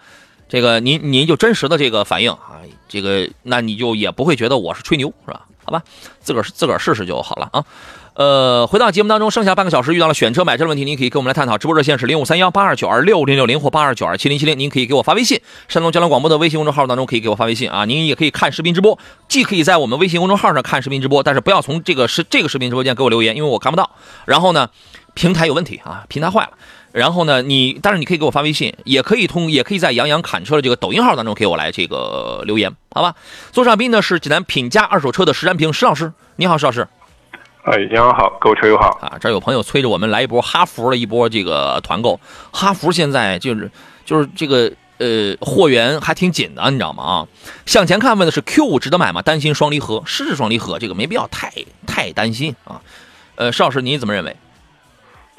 [0.48, 5.46] 这个您您就真实的这个反应啊，这个那你就也不会觉得我是吹牛，是吧？
[5.64, 5.82] 好吧，
[6.20, 7.64] 自个儿自个儿试试就好了啊。
[8.12, 11.58] 呃，回到节目当中，剩下半个小时遇到了选车买车的问题，您可以跟我们来探讨。
[11.58, 15.40] 直播热线是零五三幺八二九二六零六零或八二九二七零七零，您可以给我发微信。
[15.66, 23.90] 山东交通广播的微信公众号当中可以给我发微信啊，您也可以看视频直播，既可以在我们微信公众号上看视频直播，但是不要从这个视这个视频直播间给我留言，因为我看不到。
[24.26, 24.68] 然后呢，
[25.14, 26.50] 平台有问题啊，平台坏了。
[26.94, 33.16] 然后呢，你但是你可以给我发微信，也可以通，也可以在杨洋侃车的这个抖音号当中给我来这个留言，好吧？
[33.50, 36.87] 座上宾呢是济南品佳二手车的石占平石老师，你好，石老师。
[37.64, 38.96] 哎，杨洋好，各位车友好。
[39.00, 42.20] 啊，这儿有朋友催着我们来一波哈弗的一波这个团购。
[42.52, 43.68] 哈弗现在就是
[44.04, 47.02] 就是这个呃货源还挺紧的，你知道吗？
[47.02, 47.26] 啊，
[47.66, 49.20] 向前看问的是 Q 五值得买吗？
[49.20, 51.52] 担心双离合，是双离合，这个没必要太
[51.88, 52.80] 太担心啊。
[53.35, 54.37] 呃，邵老师你怎么认为？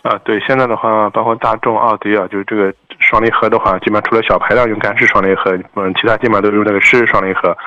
[0.06, 7.58] 啊，对，现在的话，包括大众、奥迪啊，就是这个双离合的话，基本上除了小排量用干式双离合，嗯，其他基本上都用那个湿式双离合。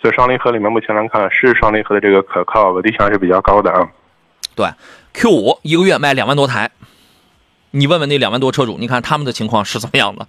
[0.00, 3.88] 所以双离合里面目前来看，湿式双离合的这个可靠稳定性还是比较高的啊。
[4.54, 4.68] 对
[5.14, 6.70] ，Q 五一个月卖两万多台，
[7.72, 10.28] 你问问那两万多车主，你看他们的情况是怎么样的？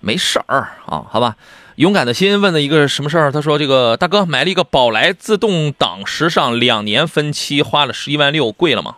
[0.00, 1.36] 没事儿啊，好吧。
[1.76, 3.30] 勇敢的心问了一个什么事儿？
[3.30, 8.96] 他说：“这个大哥买了一个宝来自动挡时尚两年分期，花了十一万六，贵了吗？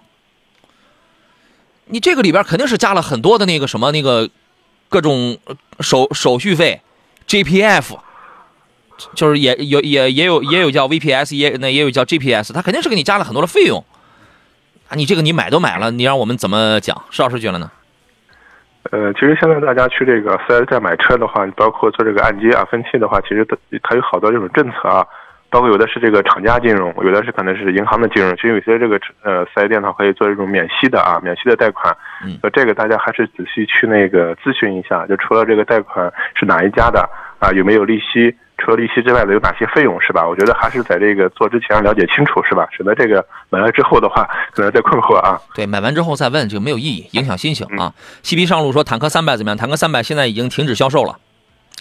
[1.90, 4.28] 你这个里边肯定是加了很多的那个什么那个
[4.88, 5.38] 各种
[5.80, 6.80] 手手续费
[7.26, 7.98] ，GPF，
[9.14, 13.84] 就是也有也也有也有叫 VPS，也那也有叫 GPS，他肯定是给你加了很多的费用。
[14.88, 17.04] 啊，你这个你买都买了，你让我们怎么讲？
[17.10, 17.70] 石老师觉得呢？
[18.90, 25.06] 呃，其实现在大家去这个四 S 店买车的话，包括做这个按揭啊、分期的话，其实它它有好多这种政策啊，
[25.50, 31.94] 包括有的是这个厂家金融，有的是可能是银行的金融，其实有些这个呃四 S 店的话可以做这种免息的啊，免息的贷款。
[32.24, 37.08] 嗯呃，这个大家还是仔细去那个咨询一下，就除了这个贷款是哪一家的
[37.38, 40.26] 啊，有没有利息，除了利息之外的有哪些费用是吧？
[40.26, 42.68] 我觉得还是在这个做之前了解清楚是吧？
[42.70, 45.40] 省得这个买了之后的话可能再困惑啊。
[45.54, 47.92] 对，买完之后再问，就没有意义，影响心情啊。
[48.22, 49.56] 西皮上路说坦克三百怎么样？
[49.56, 51.16] 坦克三百现在已经停止销售了，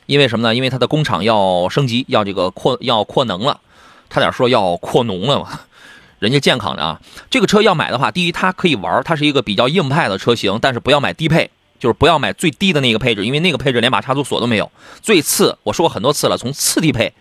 [0.09, 0.55] 因为什么呢？
[0.55, 3.61] 因为它的工厂要升级，要这个扩要扩能了，
[4.09, 5.59] 差点说要扩农了嘛。
[6.17, 14.71] 人家健康的啊，这个车要买的话，第一它可以玩，它是一个比较硬派的车型，但是不要买低配，就是不要买最低的那个配置，因为那个配置连把差速锁都没有。
[14.99, 17.13] 最次，我说过很多次了，从次低配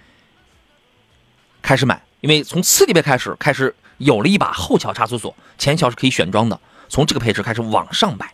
[1.61, 8.33] 开始买，因为从次低配开始开始有了一把后桥差速锁，前桥是可以选装的，从这个配置开始往上买，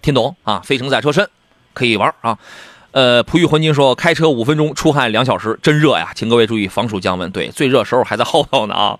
[0.00, 0.60] 听懂啊？
[0.64, 1.28] 非承载车身
[1.74, 2.38] 可以玩啊。
[2.92, 6.10] 呃，璞玉浑金说，开车五分钟，出汗两小时，真热呀！
[6.14, 7.30] 请各位注意防暑降温。
[7.30, 8.98] 对，最热时候还在后头呢啊。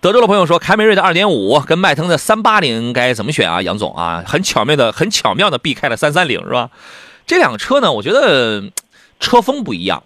[0.00, 3.62] 德州的朋友说，凯美瑞的2.5跟迈腾的380该怎么选啊？
[3.62, 6.70] 杨总啊，很巧妙的、很巧妙的避开了330是吧？
[7.26, 8.70] 这两个车呢，我觉得
[9.20, 10.02] 车风不一样，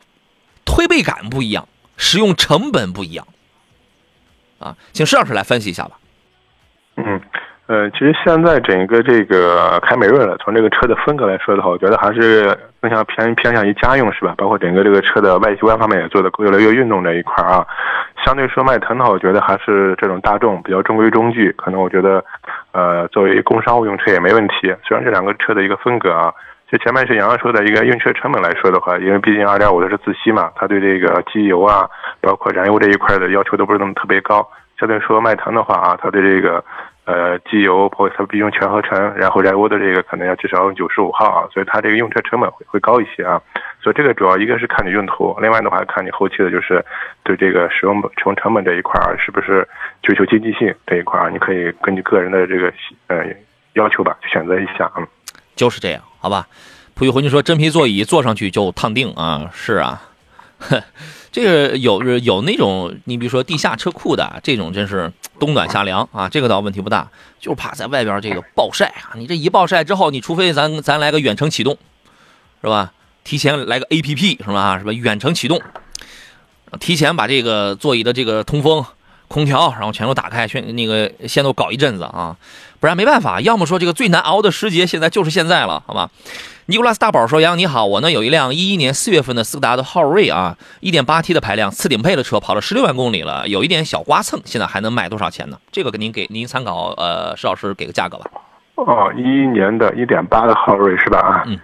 [0.64, 3.27] 推背感不一样，使用成本不一样
[4.59, 4.77] 啊。
[4.92, 5.99] 请施老师来分析一下吧。
[6.97, 7.21] 嗯，
[7.72, 14.35] 呃，其实现在整个这个凯美瑞了，从这个车的风格来说的话，我觉得还是更像偏偏向于家用，是吧？
[14.37, 17.66] 包括整个这个车的外观方面也做的越来越运动这一块啊。
[18.22, 22.22] 相对说迈腾的话，我觉得还是这种大众比较中规中矩，可能我觉得，
[22.72, 24.74] 呃，作为工商务用车也没问题。
[24.87, 26.30] 虽然这两个车的一个风格啊，
[26.70, 31.88] 就前面是杨洋说的一个用车成本来说的话，因为毕竟二点五的是自吸嘛，它对这个机油啊，
[32.20, 34.46] 包括燃油这一块的要求都不是那么特别高。
[34.78, 36.62] 相对说迈腾的话啊，它对这个
[37.04, 43.40] 呃机油，包括它必用全合成，然后燃油的这个可能要至少用九十五号啊，所以它这个用车成本会会高一些啊。
[43.82, 46.84] 所以这个主要一个是看你用途，另外的话看你后期的就是
[47.24, 49.66] 对这个使用使用成本这一块儿是不是
[50.02, 52.72] 追求经济性这一块儿啊，你可以根据个人的这个
[53.08, 53.24] 呃
[53.74, 55.06] 要求吧，去选择一下嗯。
[55.56, 56.46] 就是这样，好吧？
[56.94, 60.02] 璞玉浑金说，真皮座椅坐上去就烫腚啊，是啊，
[61.32, 65.10] 这个有有那种，你比如说地下车库的这种，真是
[65.42, 67.09] 冬暖夏凉啊，这个倒问题不大，
[67.40, 71.76] 就是怕在外边这个暴晒啊，你这一暴晒之后，你除非咱咱来个远程启动，
[72.61, 72.92] 是吧？
[73.24, 74.78] 提前来个 A P P 是吧？
[74.78, 74.92] 是吧？
[74.92, 75.61] 远程启动，
[76.78, 78.85] 提前把这个座椅的这个通风、
[79.26, 82.37] 空调，然后全都打开，先那个先都搞一阵子啊，
[82.78, 83.40] 不然没办法。
[83.40, 86.09] 要么说这个最难熬的时节，现在就是现在了，好吧？
[86.66, 95.59] 尼古拉斯大宝说：“杨你好，我呢有一辆一一年四月份的斯柯达的昊锐啊，一点八 T 的排量，次顶配的车，跑了十六万公里了，有一点小刮蹭，现在还能卖多少钱呢？
[95.72, 98.31] 这个给您给您参考，呃，石老师给个价格吧。
[98.77, 101.18] 哦，一一年的一点八的昊锐是吧？
[101.18, 101.59] 啊，嗯，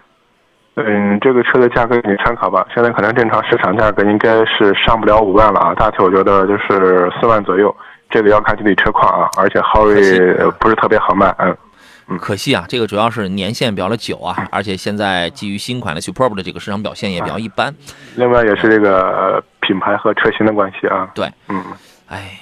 [0.74, 2.66] 嗯，这个车的价格给你参考吧。
[2.74, 7.74] 现在可能正常市场价格应该是上不了五万了啊，大体我觉得就是四万左右。
[8.10, 10.00] 这个要看具体车况啊，而且昊锐
[10.38, 11.56] 呃不是特别好卖，嗯。
[12.16, 17.74] 可惜啊，这个主要是年限比较的久啊，而且现在基于新款的 Superb 的这个市场表现也比较一般。
[18.16, 21.10] 另外也是这个呃品牌和车型的关系啊。
[21.14, 21.62] 对，嗯，
[22.06, 22.40] 哎，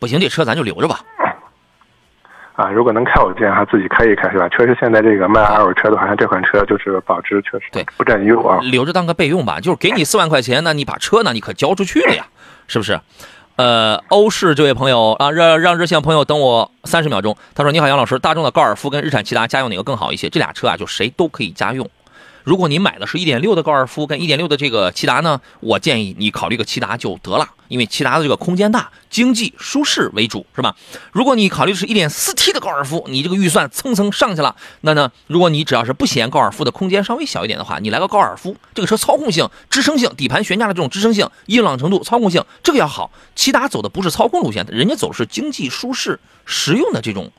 [0.00, 1.00] 不行，这车咱就留着吧。
[2.56, 4.48] 啊，如果能开，我建议他自己开一开，是吧？
[4.48, 8.60] 确实现在这个卖二手车的，好像这款车就是保值确实对不占优啊。
[8.62, 9.58] 留着当个备用吧。
[9.60, 12.26] 就是给你四万块钱，那你把车呢，你可交出去了呀，
[12.68, 13.00] 是不是？
[13.56, 17.36] 呃，欧式这位朋友啊，让让热线朋友等我三十秒钟。
[17.54, 20.28] 他说：“你好，杨老师，大众的高尔夫跟日产骐达家用哪个更好一些？
[20.28, 21.88] 这俩车啊，就谁都可以家用。
[22.44, 30.76] 如果你买的是一点六的高尔夫跟一点六的这个骐达呢，我建议你考虑个骐达就得了，因为骐达的这个空间大、经济、舒适为主，是吧？
[31.10, 43.10] 如果你考虑的是一点四 T 的高尔夫，你这个预算蹭蹭上去了，那呢，如果你只要是不嫌高尔夫的空间稍微小一点的话，你来个高尔夫，这个车操控性、支撑性、底盘悬架的这种支撑性、硬朗程度、操控性，这个要好。
[43.34, 47.32] 骐达走的不是操控路线，人家走是经济、舒适、实用的这种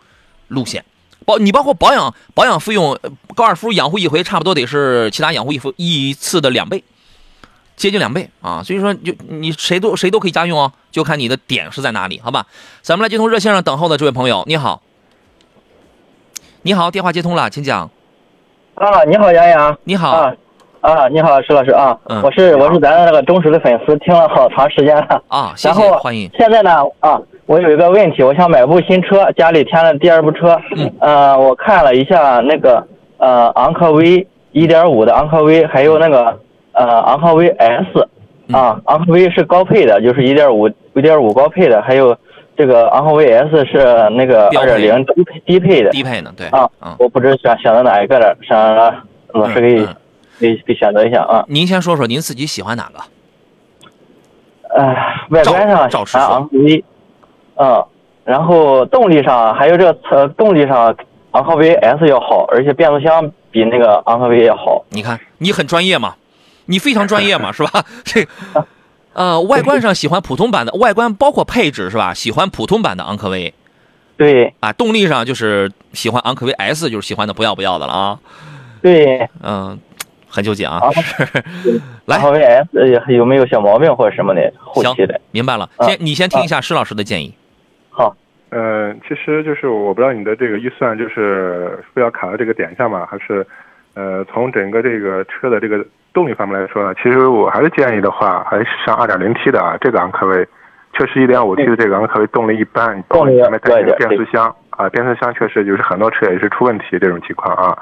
[0.48, 0.84] 路线。
[1.26, 6.84] 包你包括保养保养费用，呃高尔夫养护一回差不多得是其他养护一回一次的两倍，
[7.76, 8.62] 接近两倍啊。
[8.64, 12.46] 所以说就你谁都谁都可以家用哦，就看你的点是在哪里，好吧？
[12.82, 14.82] 咱们来接通热线上等候的这位朋友，你好，
[16.62, 17.90] 你好，电话接通了，请讲。
[18.76, 19.78] 啊，你好，杨洋。
[19.86, 20.34] 你好，啊
[20.82, 25.24] 啊，你好，石老师啊，嗯我是我是咱的那个忠实的粉丝，听了好长时间了。
[25.30, 26.30] 啊，谢谢欢迎。
[26.38, 30.60] 现在呢啊，我有一个问题，我想买部新车，家里添了第二部车。
[30.76, 30.92] 嗯。
[31.00, 32.86] 呃，我看了一下那个
[33.18, 36.40] 呃昂科威1.5的昂科威，还有那个
[36.74, 38.08] 呃昂科威 S，
[38.52, 42.18] 啊，昂科威是高配的，就是1.5 1.5高配的，还有
[42.58, 45.90] 这个昂科威 S 是那个标配2.0低配低配的。
[45.92, 46.34] 低配的？
[46.36, 48.96] 对，啊嗯，我不知道选选择哪一个了，想让
[49.34, 49.96] 老师给、嗯嗯
[50.38, 51.46] 给给选择一下啊。
[51.48, 53.00] 您先说说您自己喜欢哪个？
[54.78, 54.94] 呃，
[55.30, 56.84] 外观上喜欢赵赵师傅昂科威，
[57.56, 57.86] 嗯，
[58.24, 60.96] 然后动力上还有这个车动力上，
[61.32, 64.84] 昂科威 S 要好，而且变速箱比那个昂科威要好。
[64.90, 66.16] 你看你很专业嘛，
[66.66, 67.84] 你非常专业嘛，是吧？
[68.04, 68.26] 这，
[69.14, 72.14] 呃，外观上喜欢普通版的，外观包括配置是吧？
[72.14, 73.54] 喜欢普通版的昂科威
[74.18, 78.20] 对啊，动力上就是喜欢昂科威 S，就是喜欢的不要不要的了啊。
[78.82, 79.78] 对，嗯，
[80.30, 80.92] 很纠结啊昂。
[82.06, 85.70] 来昂科威 S 呃有没有小毛病或者什么的后行期的？，明白了。
[85.78, 87.34] 啊先你先听一下施老师的建议。
[87.98, 88.14] 好，
[88.50, 93.08] 呃，其实就是我不知道你的这个预算就是非要卡到这个点上吗？
[93.10, 93.46] 还是
[93.94, 96.94] 呃从整个这个车的这个动力方面来说呢？
[96.96, 100.46] 其实我还是建议的话，还是上 2.0T 的啊，这个昂科威，
[100.92, 107.78] 确实 1.5T 的这个昂科威动力一般，包括动力前面带这个变速箱啊，变速箱确实就是很多车也是出问题这种情况啊。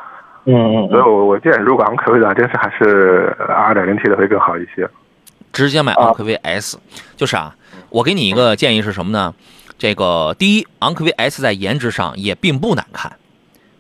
[0.45, 4.88] 嗯嗯所以我我建议，如果昂科威的话，真是还是 2.0T 的会更好一些。
[5.52, 6.78] 直接买啊昂科威 S，、
[7.15, 7.56] 就是啊，
[7.89, 9.34] 我给你一个建议是什么呢？
[9.84, 13.17] 这个第一，昂科威 S 在颜值上也并不难看，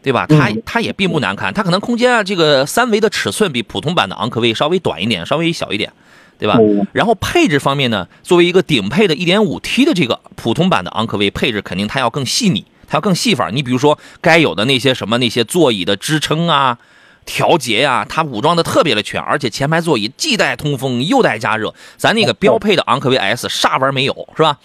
[0.01, 0.27] 对吧？
[0.27, 5.93] 它嗯它也并不难看，它可能空间啊，这个三维的尺寸比普通版的昂科威稍微短一点，稍微小一点，
[6.37, 6.57] 对吧？
[6.59, 13.49] 嗯然后配置方面呢，作为一个顶配的 1.5T 的这个普通版的昂科威，配置肯定它要更细腻，它要更细法。
[13.49, 16.77] 你比如说该有的那些什么那些座椅的支撑啊。
[17.25, 21.73] 调节呀、它武装的特别的全，而且前排座椅既带通风又带加热。
[21.95, 24.59] 咱那个标配的昂科威 S 啥玩意儿没有，是吧？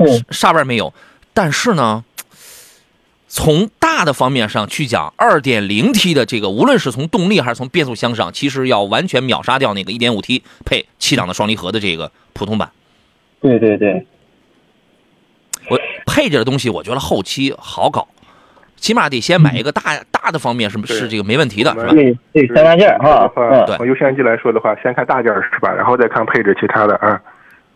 [0.00, 0.92] 嗯啥玩意没有。
[1.32, 2.04] 但是呢，
[3.28, 12.70] 从大的方面上去讲二点零 T 的这个，无论是从动力还是从变速箱上，其实要完全秒杀掉那个一点五 T 配七档的双离合的这个普通版。
[13.40, 14.04] 对对对，
[15.70, 18.08] 我配置的东西，我觉得后期好搞，
[18.76, 21.92] 起码得先买一个大大的方面是是这个没问题的，是吧？
[21.92, 25.72] 对对三大件儿哈，的话嗯，对从优先级来说的话，先看大件儿是吧？
[25.72, 27.20] 然后再看配置其他的啊。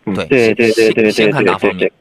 [0.03, 1.91] 对对对对对对先看大对对方面。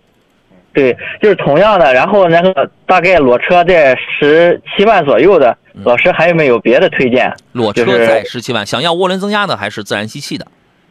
[0.74, 7.32] 对，就是同样的，然后那个大概裸车在十七万左右的，嗯老师还有没有别的推荐？
[7.52, 10.46] 裸车在十七万，想要涡轮增压的还是自然吸气的？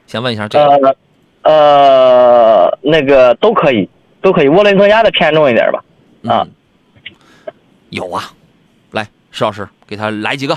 [0.07, 0.65] 先问一下这个。
[0.65, 0.95] 呃
[1.43, 3.89] 呃，那个都可以，
[4.21, 5.83] 都可以，涡轮增压的偏重一点吧。
[6.25, 7.53] 啊嗯，
[7.89, 8.23] 有啊，
[8.91, 10.55] 来，石老师给他来几个。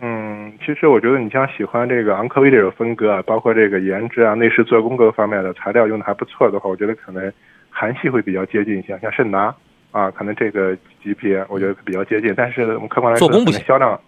[0.00, 7.32] 嗯，其实我觉得你像喜欢这个昂科威这种风格啊，包括这个颜值啊、内饰做工各个方面的材料用的还不错的话，我觉得可能
[7.72, 9.52] 韩系会比较接近一些，像胜达
[9.90, 12.32] 啊，可能这个级别我觉得比较接近。
[12.36, 13.60] 但是我们客观来说，做工不行。
[13.66, 13.98] 销量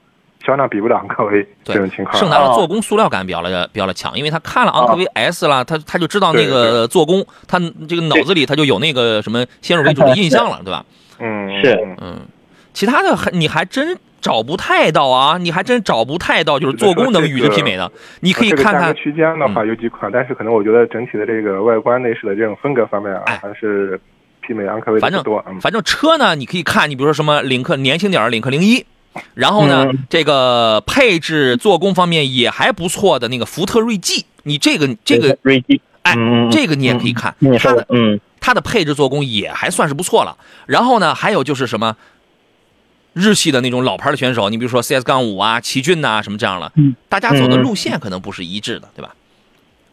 [0.45, 2.17] 销量比不了昂科威这种情况。
[2.17, 7.59] 盛达的哦做工塑料感比较了比较了强，因为他看了昂科威 S 了，他他就知道那个做工，他
[7.89, 10.85] 这个脑子里他就有那个什么先入为主的印象了，对吧？
[11.19, 11.73] 嗯，是。
[11.83, 12.21] 嗯嗯，
[12.75, 17.93] 其他的还你还真找不太到啊，你还真找不太到就是做工能与之媲美的。
[18.21, 23.39] 你可以看看这个，区间的话有几款，但是可能我觉得整体的这个外观内饰的这种风格方面啊，哎。
[23.43, 24.01] 还是
[24.49, 25.23] 媲美昂科威的反正
[25.61, 28.87] 反正车呢，你可以看，你比如说什么领克年轻点的领克零一，
[29.35, 29.99] 然后呢，嗯。
[30.09, 40.37] 这个配置做工方面也还不错的那个福特锐际，你这个这个锐际，哎嗯，这个你也可以看，你说它的，的嗯，它的配置做工也还算是不错了。
[40.67, 41.97] 然后呢，还有就是什么
[43.15, 49.15] 日系的那种老牌的选手，你比如说 CS 杠五啊、奇骏呐、什么这样了，嗯大家走的嗯路线可能不是一致的，对吧？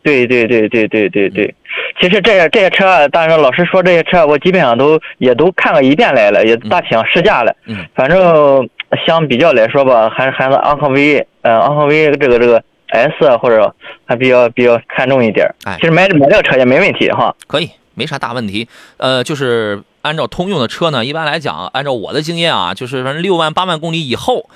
[0.03, 1.53] 对对对对对对对，
[1.99, 7.55] 其实这些这些车啊，当然老师说，这些车我基本上都也都看了一遍来了，也大体上试驾了。
[7.67, 8.67] 嗯反正
[9.05, 13.73] 相比较来说吧，还是还是昂科威，呃，昂科威这个这个 S 啊或者
[14.05, 15.47] 还比较比较看重一点。
[15.65, 17.35] 哎其实买买这个车也没问题哈。
[17.45, 18.67] 可以，没啥大问题。
[18.97, 24.49] 呃，就是按照通用的车呢，一般来讲，按照我的经验啊，就是反正六万八万公里以后，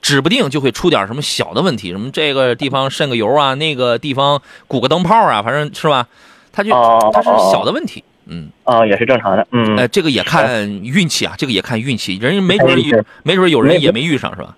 [0.00, 6.06] 指不定就会出点什么小的问题，什么这个地方渗个油啊，那个地方鼓个灯泡啊，反正是吧？
[6.52, 8.04] 它就哦它是小的问题。
[8.26, 9.44] 嗯，啊，也是正常的。
[9.50, 14.56] 嗯，呃，这个也看运气啊，这个也看运气，人家没准没准有人也没遇上，是吧？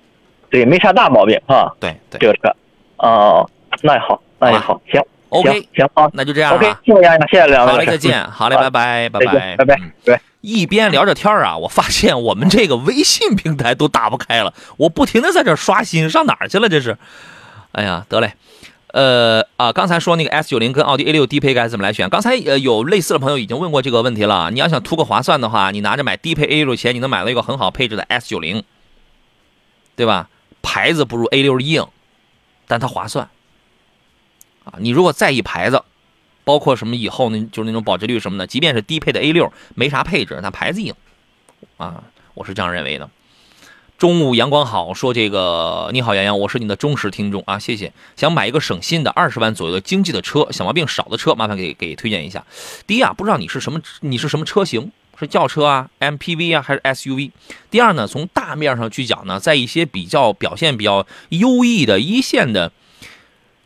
[0.50, 1.72] 对，没啥大毛病啊。
[1.80, 2.54] 对对这个车，
[2.98, 3.48] 哦，
[3.82, 5.00] 那也好，那也好，行
[5.34, 6.80] OK 行那就这样，OK，啊。
[6.84, 8.30] 谢谢杨洋，谢谢两位好嘞，再见。
[8.30, 9.64] 好嘞，拜拜拜，拜拜
[10.04, 10.20] 拜。
[10.40, 16.68] 一边聊着天儿啊，我发现我们这个微信平台都打不开了，我不停的在这刷新，上哪儿去了？
[16.68, 16.96] 这是，
[17.72, 18.34] 哎呀，得嘞。
[18.92, 22.08] 呃啊，刚才说那个 S 九零跟奥迪 A 六低配该怎么来选？
[22.08, 24.52] 刚才呃有类似的朋友已经问过这个问题了。
[24.52, 28.62] 你要想图个划算的话，你拿着买低配 A 六钱，你能买到一个很好配置的 S 九零，
[29.96, 30.28] 对吧？
[30.62, 31.84] 牌子不如 A 六硬，
[32.68, 33.28] 但它划算
[34.64, 34.74] 啊。
[34.78, 35.82] 你如果在意牌子，
[36.44, 40.92] 包括什么以后那就是那种保值率什么的，即便是低配的 A 六没啥配置，但牌子硬
[41.78, 42.04] 啊，
[42.34, 43.08] 我是这样认为的。
[43.96, 47.92] 中午阳光好，说这个你好，洋洋，我是你的忠实听众啊，谢谢。
[48.16, 52.44] 想买一个省心的二十万左右的经济的车，小毛病少的车，麻烦给给推荐一下。
[52.86, 57.30] 第一啊，不知道你是什么你是什么车型，是轿车啊、MPV 啊还是 SUV？
[57.70, 62.72] 第二呢，从大面上去讲呢，在一些比较表现比较优异的一线的。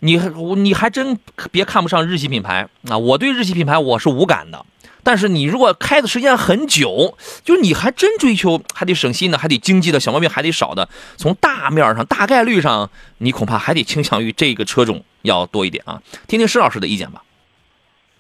[0.01, 0.16] 你
[0.57, 1.18] 你还真
[1.51, 2.96] 别看不上日系品牌啊！
[2.96, 4.64] 我对日系品牌我是无感的，
[5.03, 16.01] 但是你如果开的时间很久，就你还真追求还得省心的，还得经济的，小毛病还得少的，从大面上大概率上，你恐怕还得倾向于这个车种要多一点啊。
[16.26, 17.22] 听听施老师的意见吧。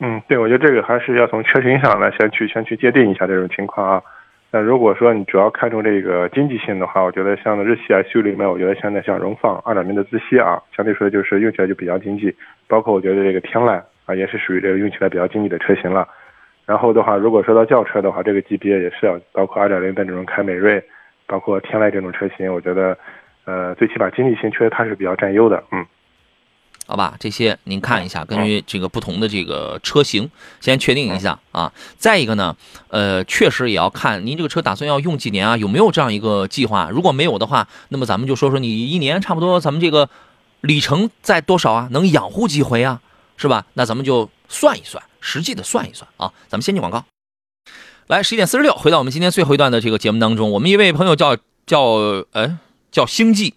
[0.00, 4.02] 嗯，对，我觉得这个还是要从车型上来先去先去界定一下这种情况啊。
[4.50, 12.34] 那如果说你主要看重这个经济性的话，我觉得像日系 SUV 里面，我觉得现在像荣放2.0的自吸啊，相对说就是用起来就比较经济。
[12.66, 16.08] 包括我觉得这个天籁啊，也是属于这个用起来比较经济的车型了。
[16.64, 20.82] 然后的话，如果说到轿车的话，这个级别也是要包括2.0的这种凯美瑞，
[21.26, 22.96] 包括天籁这种车型，我觉得，
[23.44, 25.62] 呃，最起码经济性确实它是比较占优的。
[25.72, 25.84] 嗯。
[26.90, 31.70] 好吧，这些您看一下，根据这个不同的这个车型，先确定一下啊。
[31.98, 32.56] 再一个呢，
[32.88, 36.88] 呃，确实也要看您这个车打算要用几年啊，有没有这样一个计划？
[36.90, 40.08] 如果没有的话，那么咱们就说说你一年差不多咱们这个
[40.62, 41.88] 里程在多少啊？
[41.90, 43.02] 能养护几回啊？
[43.36, 43.66] 是吧？
[43.74, 46.32] 那咱们就算一算，实际的算一算啊。
[46.48, 47.04] 咱们先进广告。
[48.06, 51.36] 来，十一点四十六，回到我们今天最后一段的这个节目当中，我们一位朋友叫
[51.66, 51.82] 叫
[52.32, 52.58] 呃
[52.90, 53.52] 叫星际。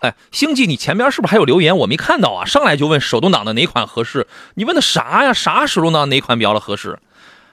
[0.00, 1.76] 哎，星际，你前边是不是还有留言？
[1.78, 2.44] 我没看到啊！
[2.44, 4.26] 上来就问手动挡的哪款合适？
[4.54, 5.32] 你问的啥呀？
[5.32, 6.98] 啥手动挡哪款比较的合适？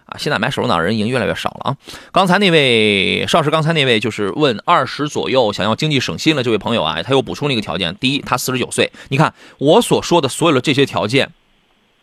[0.05, 1.77] 啊，现在买手动挡人已经越来越少了啊！
[2.11, 8.91] 刚才那位邵师，刚才那位就是问二十左右想要经济省心的这位朋友啊，他又补充了一个条件：第一，他四十九岁。
[9.09, 11.31] 你看我所说的所有的这些条件，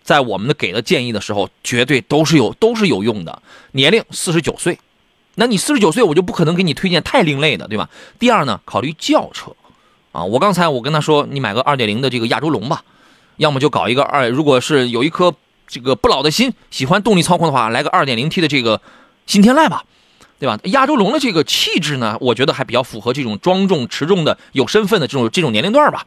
[0.02, 3.40] 在我们的给的建议的时候，绝对都是有都是有用的。
[3.70, 4.80] 年龄四十九岁，
[5.36, 7.88] 那你四十九岁，我就不可能给你推荐太另类的，对吧？
[8.18, 9.54] 第二呢，考虑轿车。
[10.12, 12.84] 啊，我刚才我跟他说，你买个二点零的这个亚洲龙吧，
[13.38, 15.34] 要么就搞一个二，如果是有一颗
[15.66, 18.82] 这个不老的心，喜欢动力操控的话，来个二点零 T 的这个
[19.26, 19.84] 新天籁吧，
[20.38, 20.58] 对吧？
[20.64, 26.04] 亚洲龙的这个气质呢，我觉得还比较符合这种庄重持重的、有身份的这种这种年龄段吧。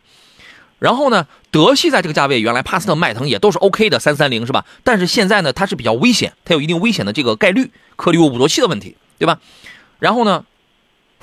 [0.78, 4.66] 然后呢，德系在这个价位，原来帕萨特、迈腾也都是 OK 的三三零是吧？
[4.84, 9.39] 但是现在呢，它是比较危险，它有一定危险的这个概率，颗粒物捕捉器的问题，对吧？
[9.97, 10.45] 然后呢？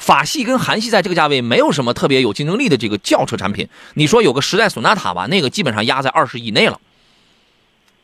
[0.03, 3.69] 法系跟韩系在这个价位没有什么特别有竞争力的这个轿车产品。
[3.95, 6.81] 你说有个时代索纳塔吧，那个基本上压在二十以内了，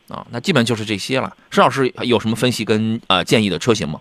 [0.09, 1.37] 啊，那基本就是这些了。
[1.51, 4.01] 石老师有什么分析跟呃建议的车型吗？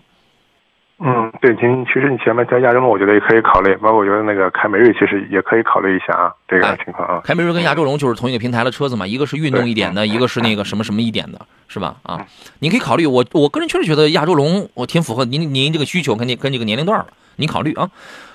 [1.00, 7.20] 嗯，对，其其实你前面叫亚洲龙，我觉得也可以考虑，包括我觉得那个凯美瑞其实也可以考虑一下啊，这个哎情况啊。
[7.22, 11.94] 凯美瑞跟亚洲龙就是同一个平台的车子嘛，一个是运动一点的，一个是那个什么什么一点的，是吧？
[12.02, 12.26] 啊，
[12.58, 13.06] 你可以考虑。
[13.06, 17.88] 我我个人确实觉得亚洲龙我挺符合您您这个需求跟您跟这个年龄段了，您考虑啊。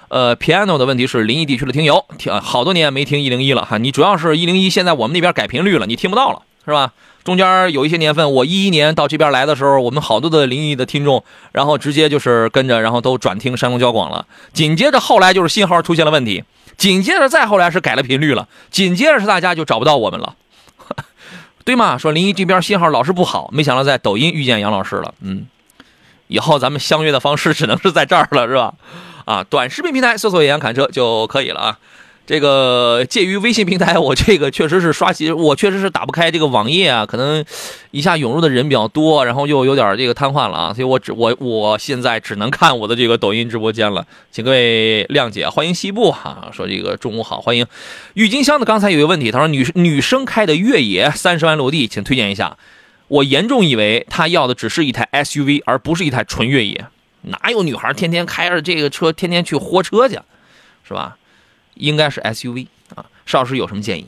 [0.08, 3.78] 呃，piano 的问题是临沂地区的听友，听好多年没听一零一了哈。
[3.78, 6.94] 你主要是一零一现在我们那边改频率了，你听不到了是吧？
[7.24, 14.26] 中间有一些年份，我一一年到这边来的时候，我们好多的临沂的听众，然后直接就是跟着，然后都转听山东交广了。
[14.52, 16.44] 紧接着后来就是信号出现了问题，
[16.78, 20.36] 紧接着再后来是改了频率了，紧接着是大家就找不到我们了。
[21.64, 21.98] 对吗？
[21.98, 25.14] 说临沂这边信号老是不好，没想到在抖音遇见杨老师了。
[25.22, 25.48] 嗯，
[26.28, 28.74] 以后咱们相约的方式只能是在这儿了，是吧？
[29.24, 31.80] 啊，短视频平台搜索“野羊侃车”就可以了啊。
[32.26, 37.44] 这个介于微信平台，我这个确实是刷新，我确实是打不开这个网页啊，可能
[37.92, 45.50] 一下涌入的人比较多，然后又有点这个瘫痪了啊，所以我只我我现在只能看我的这个抖音直播间了，请各位谅解。
[45.50, 47.66] 欢迎西部哈、说这个中午好，欢迎
[48.14, 48.66] 郁金香的。
[48.66, 52.58] 刚才有一个问题，他说女女生开的越野三十万落地，请推荐一下。
[53.10, 56.86] 我严重以为他要的只是一台 SUV，而不是一台纯越野。
[57.24, 60.18] 哪有女孩天天开着这个车，天天去豁车去，
[60.88, 61.18] 是吧？
[61.76, 63.06] 应该是 SUV 啊。
[63.26, 64.08] 邵老师有什么建议？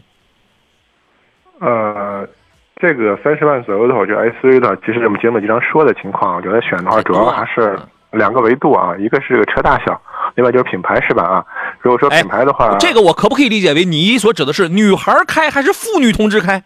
[1.60, 2.28] 呃，
[2.76, 7.80] 这个三十万左右的话，我觉得 SUV 的，其实我们节目经常说的情况，我觉得选的话，主要还是
[8.12, 10.00] 两个维度啊，一个是这个车大小，
[10.36, 11.46] 另外就是品牌是吧啊？
[11.80, 16.62] 如果说哎品牌的话，这个我可不可以理解为你所指的是女孩开还是妇女同志开？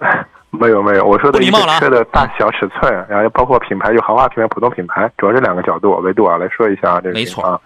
[0.50, 7.60] 没有没有，我说的一个不礼貌了啊车的大小尺寸，然后包括品牌，就豪华品牌、普通品牌，主要这两个角度维度啊来说一下啊这个没错情况。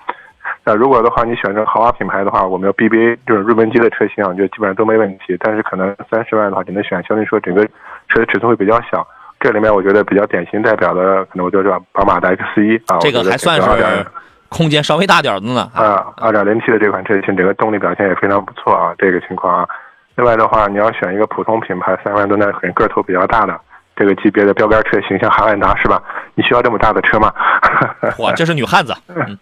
[0.64, 5.36] 那如果的话，你选择豪华品牌的话，我们有 BBA 这种入门级的车型啊，我觉得基本上都没问题。
[5.40, 7.64] 但是可能三十万的话，只能选相对说整个
[8.08, 9.06] 车的尺寸会比较小。
[9.40, 14.06] 这里面我觉得比较典型代表的，可能我就是宝马的 X 一啊，这个还算是
[14.50, 15.70] 空间稍微大点的呢。
[15.74, 19.68] 啊，二点零 T 的这款车型，整个动力表现也非常不错啊，这个情况啊。
[20.16, 23.58] 另外的话，你要选一个普通品牌，三万多那很个头比较大的
[23.96, 26.02] 这个级别的标杆车型，像汉兰达是吧？
[26.34, 27.32] 你需要这么大的车吗？
[28.18, 28.94] 哇，这是女汉子。
[29.08, 29.38] 嗯，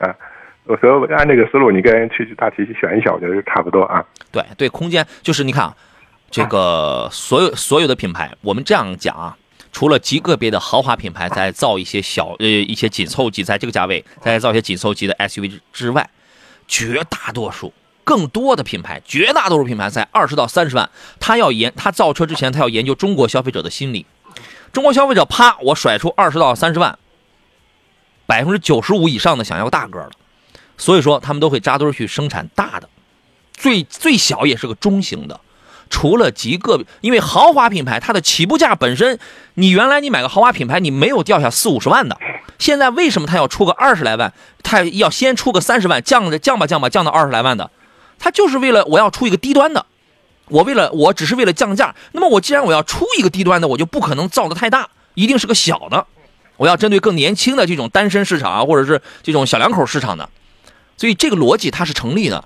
[0.00, 0.14] 啊，
[0.64, 4.04] 我所以按这个思路，你跟人去大体去选一选，我觉得就差不多啊。
[4.32, 5.76] 对对，空间就是你看啊，
[6.30, 9.36] 这个所有所有的品牌，我们这样讲啊，
[9.72, 16.08] 除了极个别的豪华品牌在造一些小呃一些紧凑级，在这个价位在造一些紧凑级的 SUV 之外，
[16.66, 17.72] 绝大多数。
[18.02, 20.90] 更多的品牌，绝大多数品牌在二十到三十万，
[21.20, 24.04] 他要研他造车之前，他要研究中国消费者的心理。
[24.72, 26.98] 中国消费者啪，我甩出二十到三十万，
[28.30, 30.12] 百分之九十五以上的想要大个儿的，
[30.78, 32.88] 所以说他们都会扎堆去生产大的，
[33.52, 35.40] 最最小也是个中型的。
[35.88, 39.18] 除了极个别，因为豪华品牌它的起步价本身，
[39.54, 42.16] 你原来你买个豪华品牌，你没有掉下四五十万的，
[42.60, 44.32] 现在为什么它要出个二十来万？
[44.62, 47.72] 它要先出个三十万，降着降吧降吧降到二十来万的，
[48.20, 49.86] 它就是为了我要出一个低端的，
[50.46, 51.96] 我为了我只是为了降价。
[52.12, 56.06] 那么我既然我要出一个低端的，我就不可能造的太大，一定是个小的，
[56.60, 60.28] 我要针对更年轻的这种单身市场啊，或者是这种小两口市场的，
[60.98, 62.44] 所以这个逻辑它是成立的。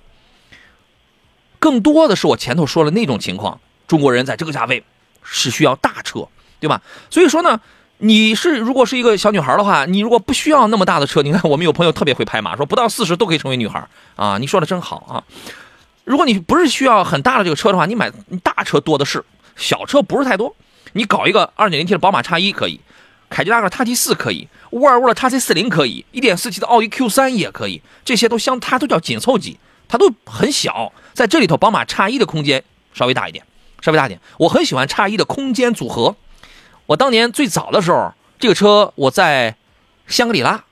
[1.58, 3.58] 更多的是我前头说的那种情况，
[3.88, 4.84] 中国人在这个价位
[5.24, 6.28] 是需要大车，
[6.60, 6.80] 对吧？
[7.10, 7.60] 所以说呢，
[7.98, 13.84] 你是如果是一个小女孩的话，你如果不需要那么大的车，你看我们有朋友特别会拍马，说不到四十都可以成为女孩
[14.14, 15.24] 啊，你说的真好啊。
[16.04, 18.12] 如果你不是需要很大的这个车的话，你买
[18.44, 19.24] 大车多的是，
[19.56, 20.54] 小车不是太多。
[20.92, 22.78] 你搞一个 2.0T 的宝马叉一可以，
[23.30, 29.58] 凯迪拉克 XT4 可以，沃尔沃的 XC40 可以，1.4T 的奥迪 Q3 也可以，这些都相它都叫紧凑级，
[29.88, 30.92] 它都很小。
[31.12, 32.62] 在这里头，宝马 X1 的空间
[32.92, 33.44] 稍微大一点，
[33.80, 34.20] 稍微大一点。
[34.38, 36.16] 我很喜欢 X1 的空间组合。
[36.86, 39.56] 我当年最早的时候，这个车我在
[40.06, 40.64] 香格里拉，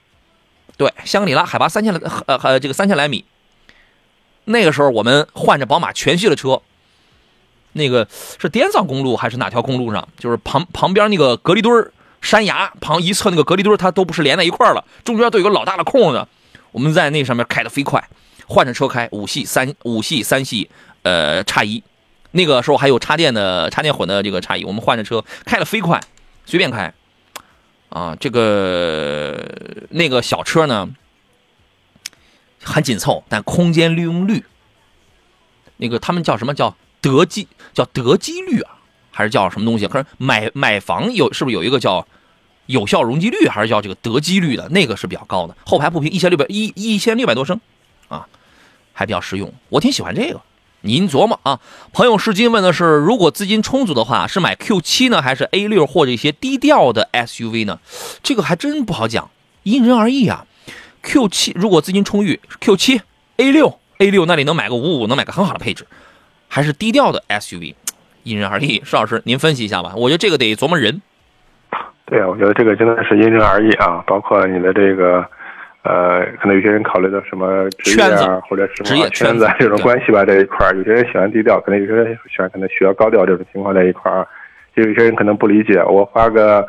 [0.77, 3.25] 对，香格里拉海拔三千来呃呃这个三千来米。
[4.45, 6.61] 那个时候我们换着宝马全系的车，
[7.73, 8.07] 那个
[8.41, 10.09] 是滇藏公路还是哪条公路上？
[10.19, 11.93] 就是旁旁边那个隔离墩儿
[12.23, 16.27] 山崖旁一侧那个隔离墩，它都不是连在一块了，中间都有个老大的空的。
[16.71, 18.09] 我们在那上面开的飞快，
[18.47, 20.71] 换着车开，五系三五系三系
[21.03, 21.83] 呃叉一，
[22.31, 26.01] 那个时候还有插电的插电混的这个叉一，我们换着车开的飞快，
[26.47, 26.95] 随便开。
[27.91, 29.37] 啊，这个
[29.91, 30.89] 那个小车呢，
[32.63, 34.47] 很紧凑，但空间利用率，
[35.77, 38.79] 那个他们叫什么叫得机叫得机率啊，
[39.13, 39.87] 还是叫什么东西？
[39.87, 42.05] 可是买买房有是不是有一个叫
[42.67, 44.69] 有效容积率，还是叫这个得机率的？
[44.71, 47.61] 那个是比较高的，后排不平一千六百一一千六百多升，
[48.09, 48.27] 啊，
[48.93, 50.41] 还比较实用，我挺喜欢这个。
[50.85, 51.61] 您琢磨啊，
[51.93, 57.79] 朋友试金问的是，如果资金充足的话，是买 Q 七呢，还是 A 六或者一些低调的 SUV 呢？
[58.25, 59.31] 这个还真不好讲，
[59.63, 60.45] 因人而异啊。
[61.03, 63.01] Q 七如果资金充裕，Q 七
[63.37, 65.87] A 六 A 六那里能买个五五，能买个很好的配置，
[66.49, 67.77] 还是低调的 SUV，
[68.25, 68.81] 因人而异。
[68.85, 71.01] 邵老师，您分析一下吧，我觉得这个得琢磨人。
[72.07, 75.25] 对啊，我觉得这个真的是因人而异啊，包括你的这个。
[75.85, 84.25] 呃，可能有些人考虑到什么职业啊，或者什么圈子啊这种关系吧，这一块儿，有些人喜欢低调，可能有些人喜欢可能需要高调这种情况在一块儿，
[84.77, 86.65] 就有些人可能不理解，我花个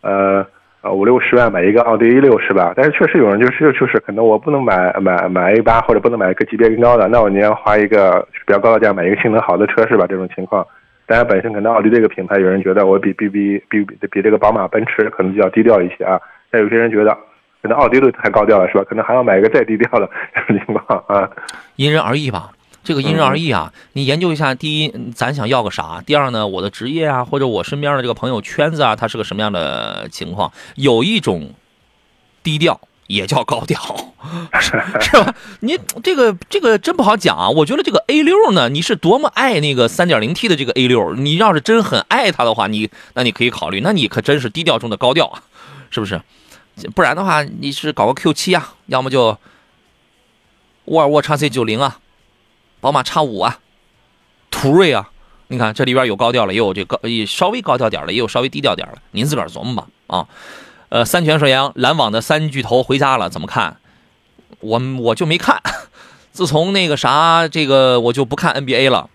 [0.00, 0.44] 呃
[0.80, 2.72] 呃五六十万买一个奥迪 A 六是吧？
[2.74, 10.06] 但是确实有人就是就是可能我不能买买买 A 八或者不能买一个级别更高的，那我宁愿花一个比较高的价买一个性能好的车是吧？
[10.08, 10.66] 这种情况，
[11.06, 16.20] 当然，本身可能奥迪这个品牌，有人觉得我比比比比比比这个宝马、奔驰可能比较低调一些啊。
[16.50, 17.16] 但有些人觉得，
[17.62, 18.84] 可能奥迪都太高调了，是吧？
[18.88, 21.30] 可能还要买一个再低调的这种 情况啊。
[21.76, 22.50] 因人而异吧，
[22.82, 23.72] 这个因人而异啊。
[23.92, 26.02] 你研究一下，第一，咱想要个啥？
[26.04, 30.52] 第二呢，我的职业啊，或者我身边的这个朋友圈子啊，它是个什么样的情况？
[30.74, 31.50] 有一种
[32.42, 33.78] 低调也叫高调，
[34.60, 35.34] 是是吧？
[35.60, 37.48] 你这个这个真不好讲啊。
[37.48, 45.42] 我觉得这个 A 六呢，你是多么爱那个三点零 T 的这个 A 六，你要是真很爱它的话，你那你可以考虑，那你可真是低调中的高调啊，
[45.90, 46.20] 是不是？
[46.94, 49.38] 不然的话，你是搞个 Q 七啊，要么就
[50.86, 51.98] 沃尔沃 x C 九零啊，
[52.80, 53.60] 宝马 x 五啊，
[54.50, 55.10] 途锐啊，
[55.48, 60.28] 你看这里边有高调了，也有这高也稍微高调点了，也有稍微低调点了，您自个儿琢磨吧啊。
[60.96, 63.76] 呃，三全沈阳篮网的三巨头回家了，怎么看？
[64.60, 65.60] 我我就没看，
[66.32, 69.10] 自从那个啥，这个我就不看 NBA 了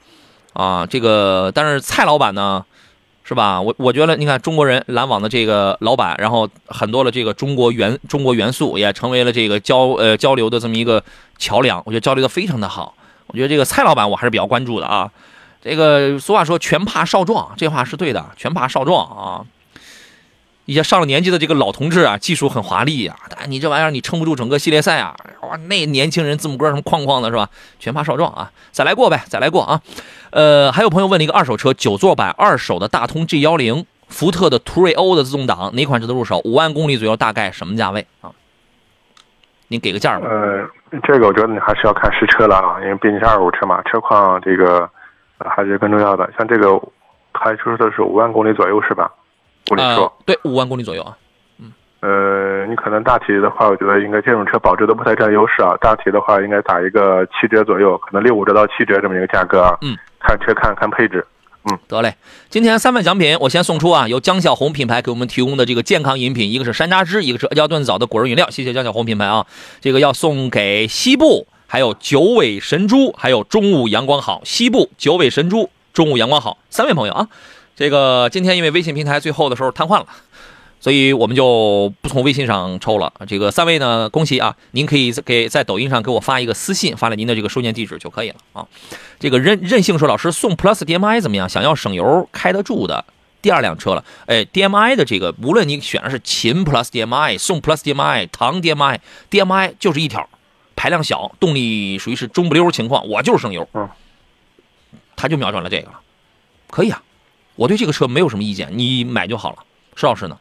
[0.53, 0.85] 啊。
[0.85, 2.63] 这个但是蔡老板呢？
[3.23, 3.59] 是吧？
[3.59, 11.03] 我我觉得，你看中国人篮网的这个老板，然后很多的这个中国元中国元素也成为了这个交呃交流的这么一个
[11.39, 11.81] 桥梁。
[11.87, 12.93] 我觉得交流的非常的好。
[13.25, 15.09] 我觉得这个蔡老板我还是比较关注的啊。
[15.63, 19.41] 这个俗话说“拳怕少壮”，这话是对的，“拳怕少壮”啊。
[20.71, 25.13] 一些上了年纪的这个老同志啊，技术很华丽啊，但你这玩意儿你撑不住整个系列赛啊！
[25.41, 27.49] 哇，那年轻人字母哥什么框框的，是吧？
[27.77, 29.81] 全怕少壮啊，再来过呗，再来过啊！
[30.29, 36.39] 呃，还有朋友问了一个二手车，九座版二手的大通 G 幺零，福特的途锐欧的自动挡，哪款值得入手？
[36.45, 38.31] 五万公里左右，大概什么价位啊？
[39.67, 40.27] 您给个价吧。
[40.29, 40.65] 呃，
[41.03, 44.89] 这个我觉得你还是要看实车了啊，因为毕竟是二手车嘛，车况这个
[45.37, 46.31] 还是更重要的。
[46.37, 46.81] 像这个，
[47.33, 49.11] 还说的是五万公里左右是吧？
[49.75, 51.15] 公里数、呃，对，五万公里左右啊。
[52.01, 55.77] 呃，你可能大体的话，我觉得应该这种车保值都不太占优势啊。
[55.79, 59.77] 大体的话，应该打一个七折左右，可能六五折到七折这么一个价格啊。
[59.81, 61.25] 嗯，看车看看配置。
[61.69, 62.15] 嗯得嘞，
[62.49, 69.45] 今天三份奖品我先送出啊，由江小红品牌给我们提供的这个健康饮品，一个是山楂汁，一个是阿胶炖枣的果仁饮料，谢谢江小红品牌啊。
[69.79, 77.27] 这个要送给西部，还有九尾神猪，还有中午阳光好，西部九尾神猪，中午阳光好，三位朋友啊。
[77.81, 80.05] 这个今天因为微信平台最后的时候瘫痪了。
[80.79, 83.11] 所以我们就不从微信上抽了。
[83.27, 84.55] 这个三位呢，恭喜啊！
[84.71, 88.67] 您可以给在抖音上给我发一个私信，发了您的这个收件地址就可以了啊。
[89.19, 91.49] 这个任任性说，老师送 Plus DMI 怎么样？
[91.49, 93.03] 想要省油开得住的
[93.41, 94.03] 第二辆车了。
[94.27, 100.29] 哎，DMI 的这个，无论你选的是秦 Plus DMI、宋 Plus DMI、唐 DMI，DMI 就是一条，
[100.75, 103.67] 排量小，动力属于是中不溜情况，我就是省油。
[103.73, 103.87] 嗯，
[105.15, 105.99] 他就瞄准了这个了，
[106.71, 107.03] 可以啊，
[107.61, 109.57] 我对这个车没有什么意见，你买就好了。
[109.95, 110.35] 石老师呢？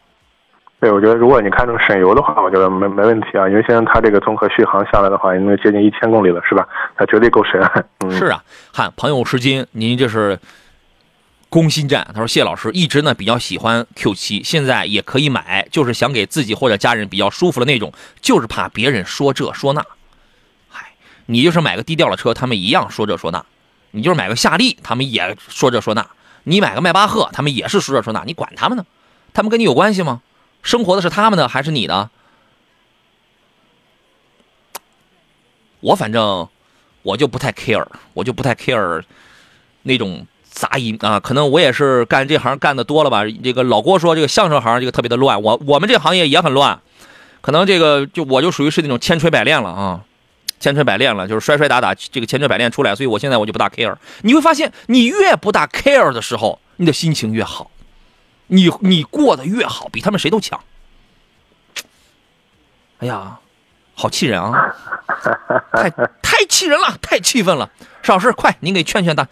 [0.80, 6.66] 对，我觉得如果你看中省油的话，我觉得没没问题啊，因为现在它这个综合续航下来的话，应该接近一千公里了，是吧？
[6.96, 7.60] 它绝对够省。
[7.98, 8.42] 嗯，是啊，
[8.72, 10.40] 看朋友时间，您这是
[11.50, 12.08] 攻心战。
[12.14, 17.92] 他说谢老师一直呢比较喜欢 Q 七，现在也可以买，就是想给自己或者家人比较舒服的那种，
[18.22, 19.84] 就是怕别人说这说那。
[20.70, 20.86] 嗨，
[21.26, 23.40] 你就是买个低调的车，他们一样说这说那；
[23.90, 26.02] 你就是买个夏利，他们也说这说那；
[26.45, 28.22] 你买个迈巴赫，他们也是说这说那。
[28.24, 28.84] 你管他们呢？
[29.32, 30.22] 他们跟你有关系吗？
[30.62, 32.11] 生活的是他们的还是你的？
[35.80, 36.49] 我反正
[37.03, 39.03] 我就不太 care，我就不太 care
[39.82, 41.18] 那种杂音啊。
[41.18, 43.22] 可能我也是干这行干的多了吧。
[43.43, 46.80] 这个老郭说，这个相声行这个特别的乱，我我们这行业也很乱。
[47.41, 50.05] 可能这个就我就属于是那种千锤百炼了啊，
[50.61, 52.94] 千锤百炼了，就是摔摔打打，这个千锤百炼出来。
[52.94, 53.96] 所以我现在我就不大 care。
[54.22, 57.70] 你会发现，你越不大 care 的时候，你的心情越好。
[58.46, 60.61] 你你过得越好，比他们谁都强。
[62.98, 63.38] 哎呀，
[63.94, 64.74] 好气人啊！
[65.72, 67.70] 太太气人了，太气愤了。
[68.02, 69.22] 邵老师，快，您给劝劝他。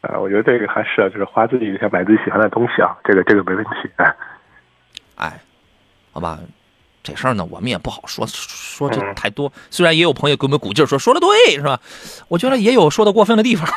[0.00, 3.70] 啊，我觉得这个还是啊，就是花自己钱买自己喜欢的东西啊，这个这个没问题。
[3.96, 4.14] 哎，
[5.16, 5.40] 哎，
[6.12, 6.38] 好吧，
[7.02, 9.52] 这事儿呢，我们也不好说说这太多。
[9.70, 11.80] 虽然也有朋友给我们鼓劲儿说说的对，是吧？
[12.28, 13.68] 我觉得也有说的过分的地方，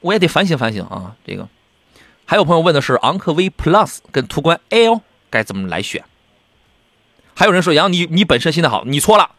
[0.00, 1.14] 我也得反省反省啊。
[1.26, 1.46] 这个。
[2.24, 6.04] 还有朋友问的是昂科威 Plus 跟途观 L 该怎么来选？
[7.34, 9.32] 还有人说杨，你你本身心态好，你错了。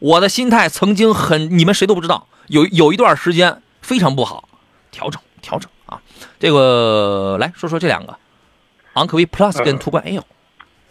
[0.00, 4.46] 我的心态曾经很，你们谁都不知道，有有一段时间非常不好，
[4.90, 6.02] 调整调整啊。
[6.38, 8.18] 这个来说说这两个，
[8.94, 10.24] 昂科威 Plus 跟途观 L。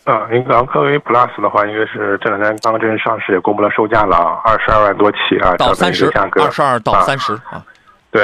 [0.06, 7.64] 啊，一个昂科威 Plus 的话，应该是这两天刚刚正式上市，也公布了售价了啊，二十二万多起啊，到三十，二十二到三十啊。
[8.12, 8.22] 对，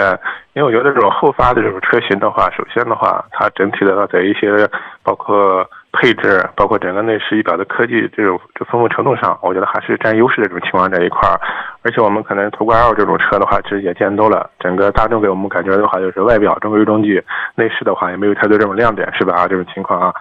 [0.54, 4.70] 因为我觉得这种后发的这种车型的话，首先的话，它整体的在一些
[5.04, 11.40] 包括配置，包括整个内饰仪表的科技这种这丰富程度上，我觉得还是占优势的这种情况这一块儿。
[11.82, 17.24] 而且我们可能途观 L 这种车的话，其实也见多了，整个大众给我们感觉的话，就是外表中规中矩，
[17.56, 19.34] 内饰的话也没有太多这种亮点，是吧？
[19.36, 20.14] 啊，这种情况啊，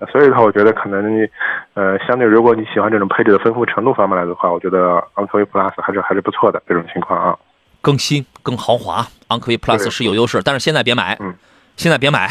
[0.00, 1.28] 呃所以的话，我觉得可能，
[1.74, 7.36] 呃，相对如果你喜欢这种配置的丰富程度方面来的话，我觉得昂科威 Plus 还是还是不错的这种情况啊。
[7.80, 11.34] 更新、更豪华，昂科威 Plus 是有优势，但是现在别买，嗯
[11.76, 12.28] 现在别买，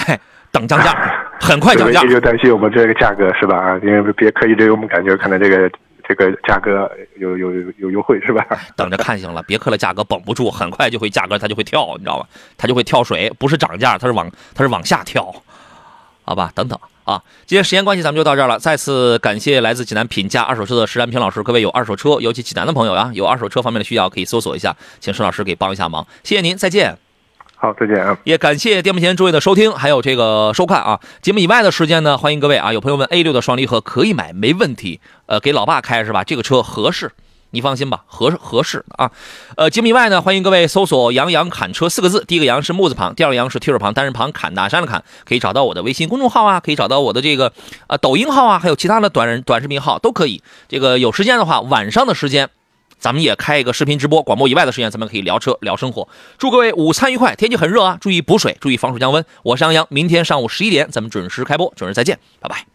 [0.52, 0.92] 等降价，
[1.44, 3.58] 很快涨价就担心我们这个价格是吧？
[3.58, 5.70] 啊，因为别刻意给我们感觉可能这个
[6.08, 8.46] 这个价格有有有有优惠是吧？
[8.78, 12.26] 等着看行了，别克的价格绷不住，很快就会价格它就会跳，你知道吧？
[12.58, 15.34] 它就会跳水，不是涨价，它是往它是往下跳，
[16.24, 16.50] 好吧？
[16.56, 26.98] 等等啊，今天时间关系咱们就到这儿了，再次感谢来自济南品价二手车的石占平老师，各位有二手车，尤其济南的朋友啊，有二手车方面的需要可以搜索一下，请石老师给帮一下忙，谢谢您，再见。
[27.64, 28.18] 好，再见啊。
[28.26, 31.00] 也感谢电幕前诸位的收听，还有这个收看啊。
[31.22, 32.74] 节目以外的时间呢，欢迎各位啊。
[32.74, 35.00] 有朋友问 A 六的双离合可以买，没问题。
[35.28, 36.26] 呃，给老爸开是吧？
[36.26, 37.14] 这个车合适，
[37.52, 39.12] 你放心吧，合合适啊。
[39.56, 47.54] 呃，节目以外呢，欢迎各位搜索“杨洋侃车”四个字，第一个“杨”是木字旁，第二个“杨”是提手旁，单人旁，侃大山的侃，可以找到我的微信公众号啊，可以找到我的这个
[47.88, 50.44] 呃抖音号啊，还有其他的短人短视频号都可以。
[50.68, 52.50] 这个有时间的话，晚上的时间。
[53.04, 56.08] 咱们也开一个视频直播，广播以外的时间，咱们可以聊车聊生活。
[56.38, 59.26] 祝各位午餐愉快，天气很热啊，注意补水，注意防暑降温。
[59.44, 62.73] 我是杨洋，明天上午十一点咱们准时开播，准时再见，拜拜。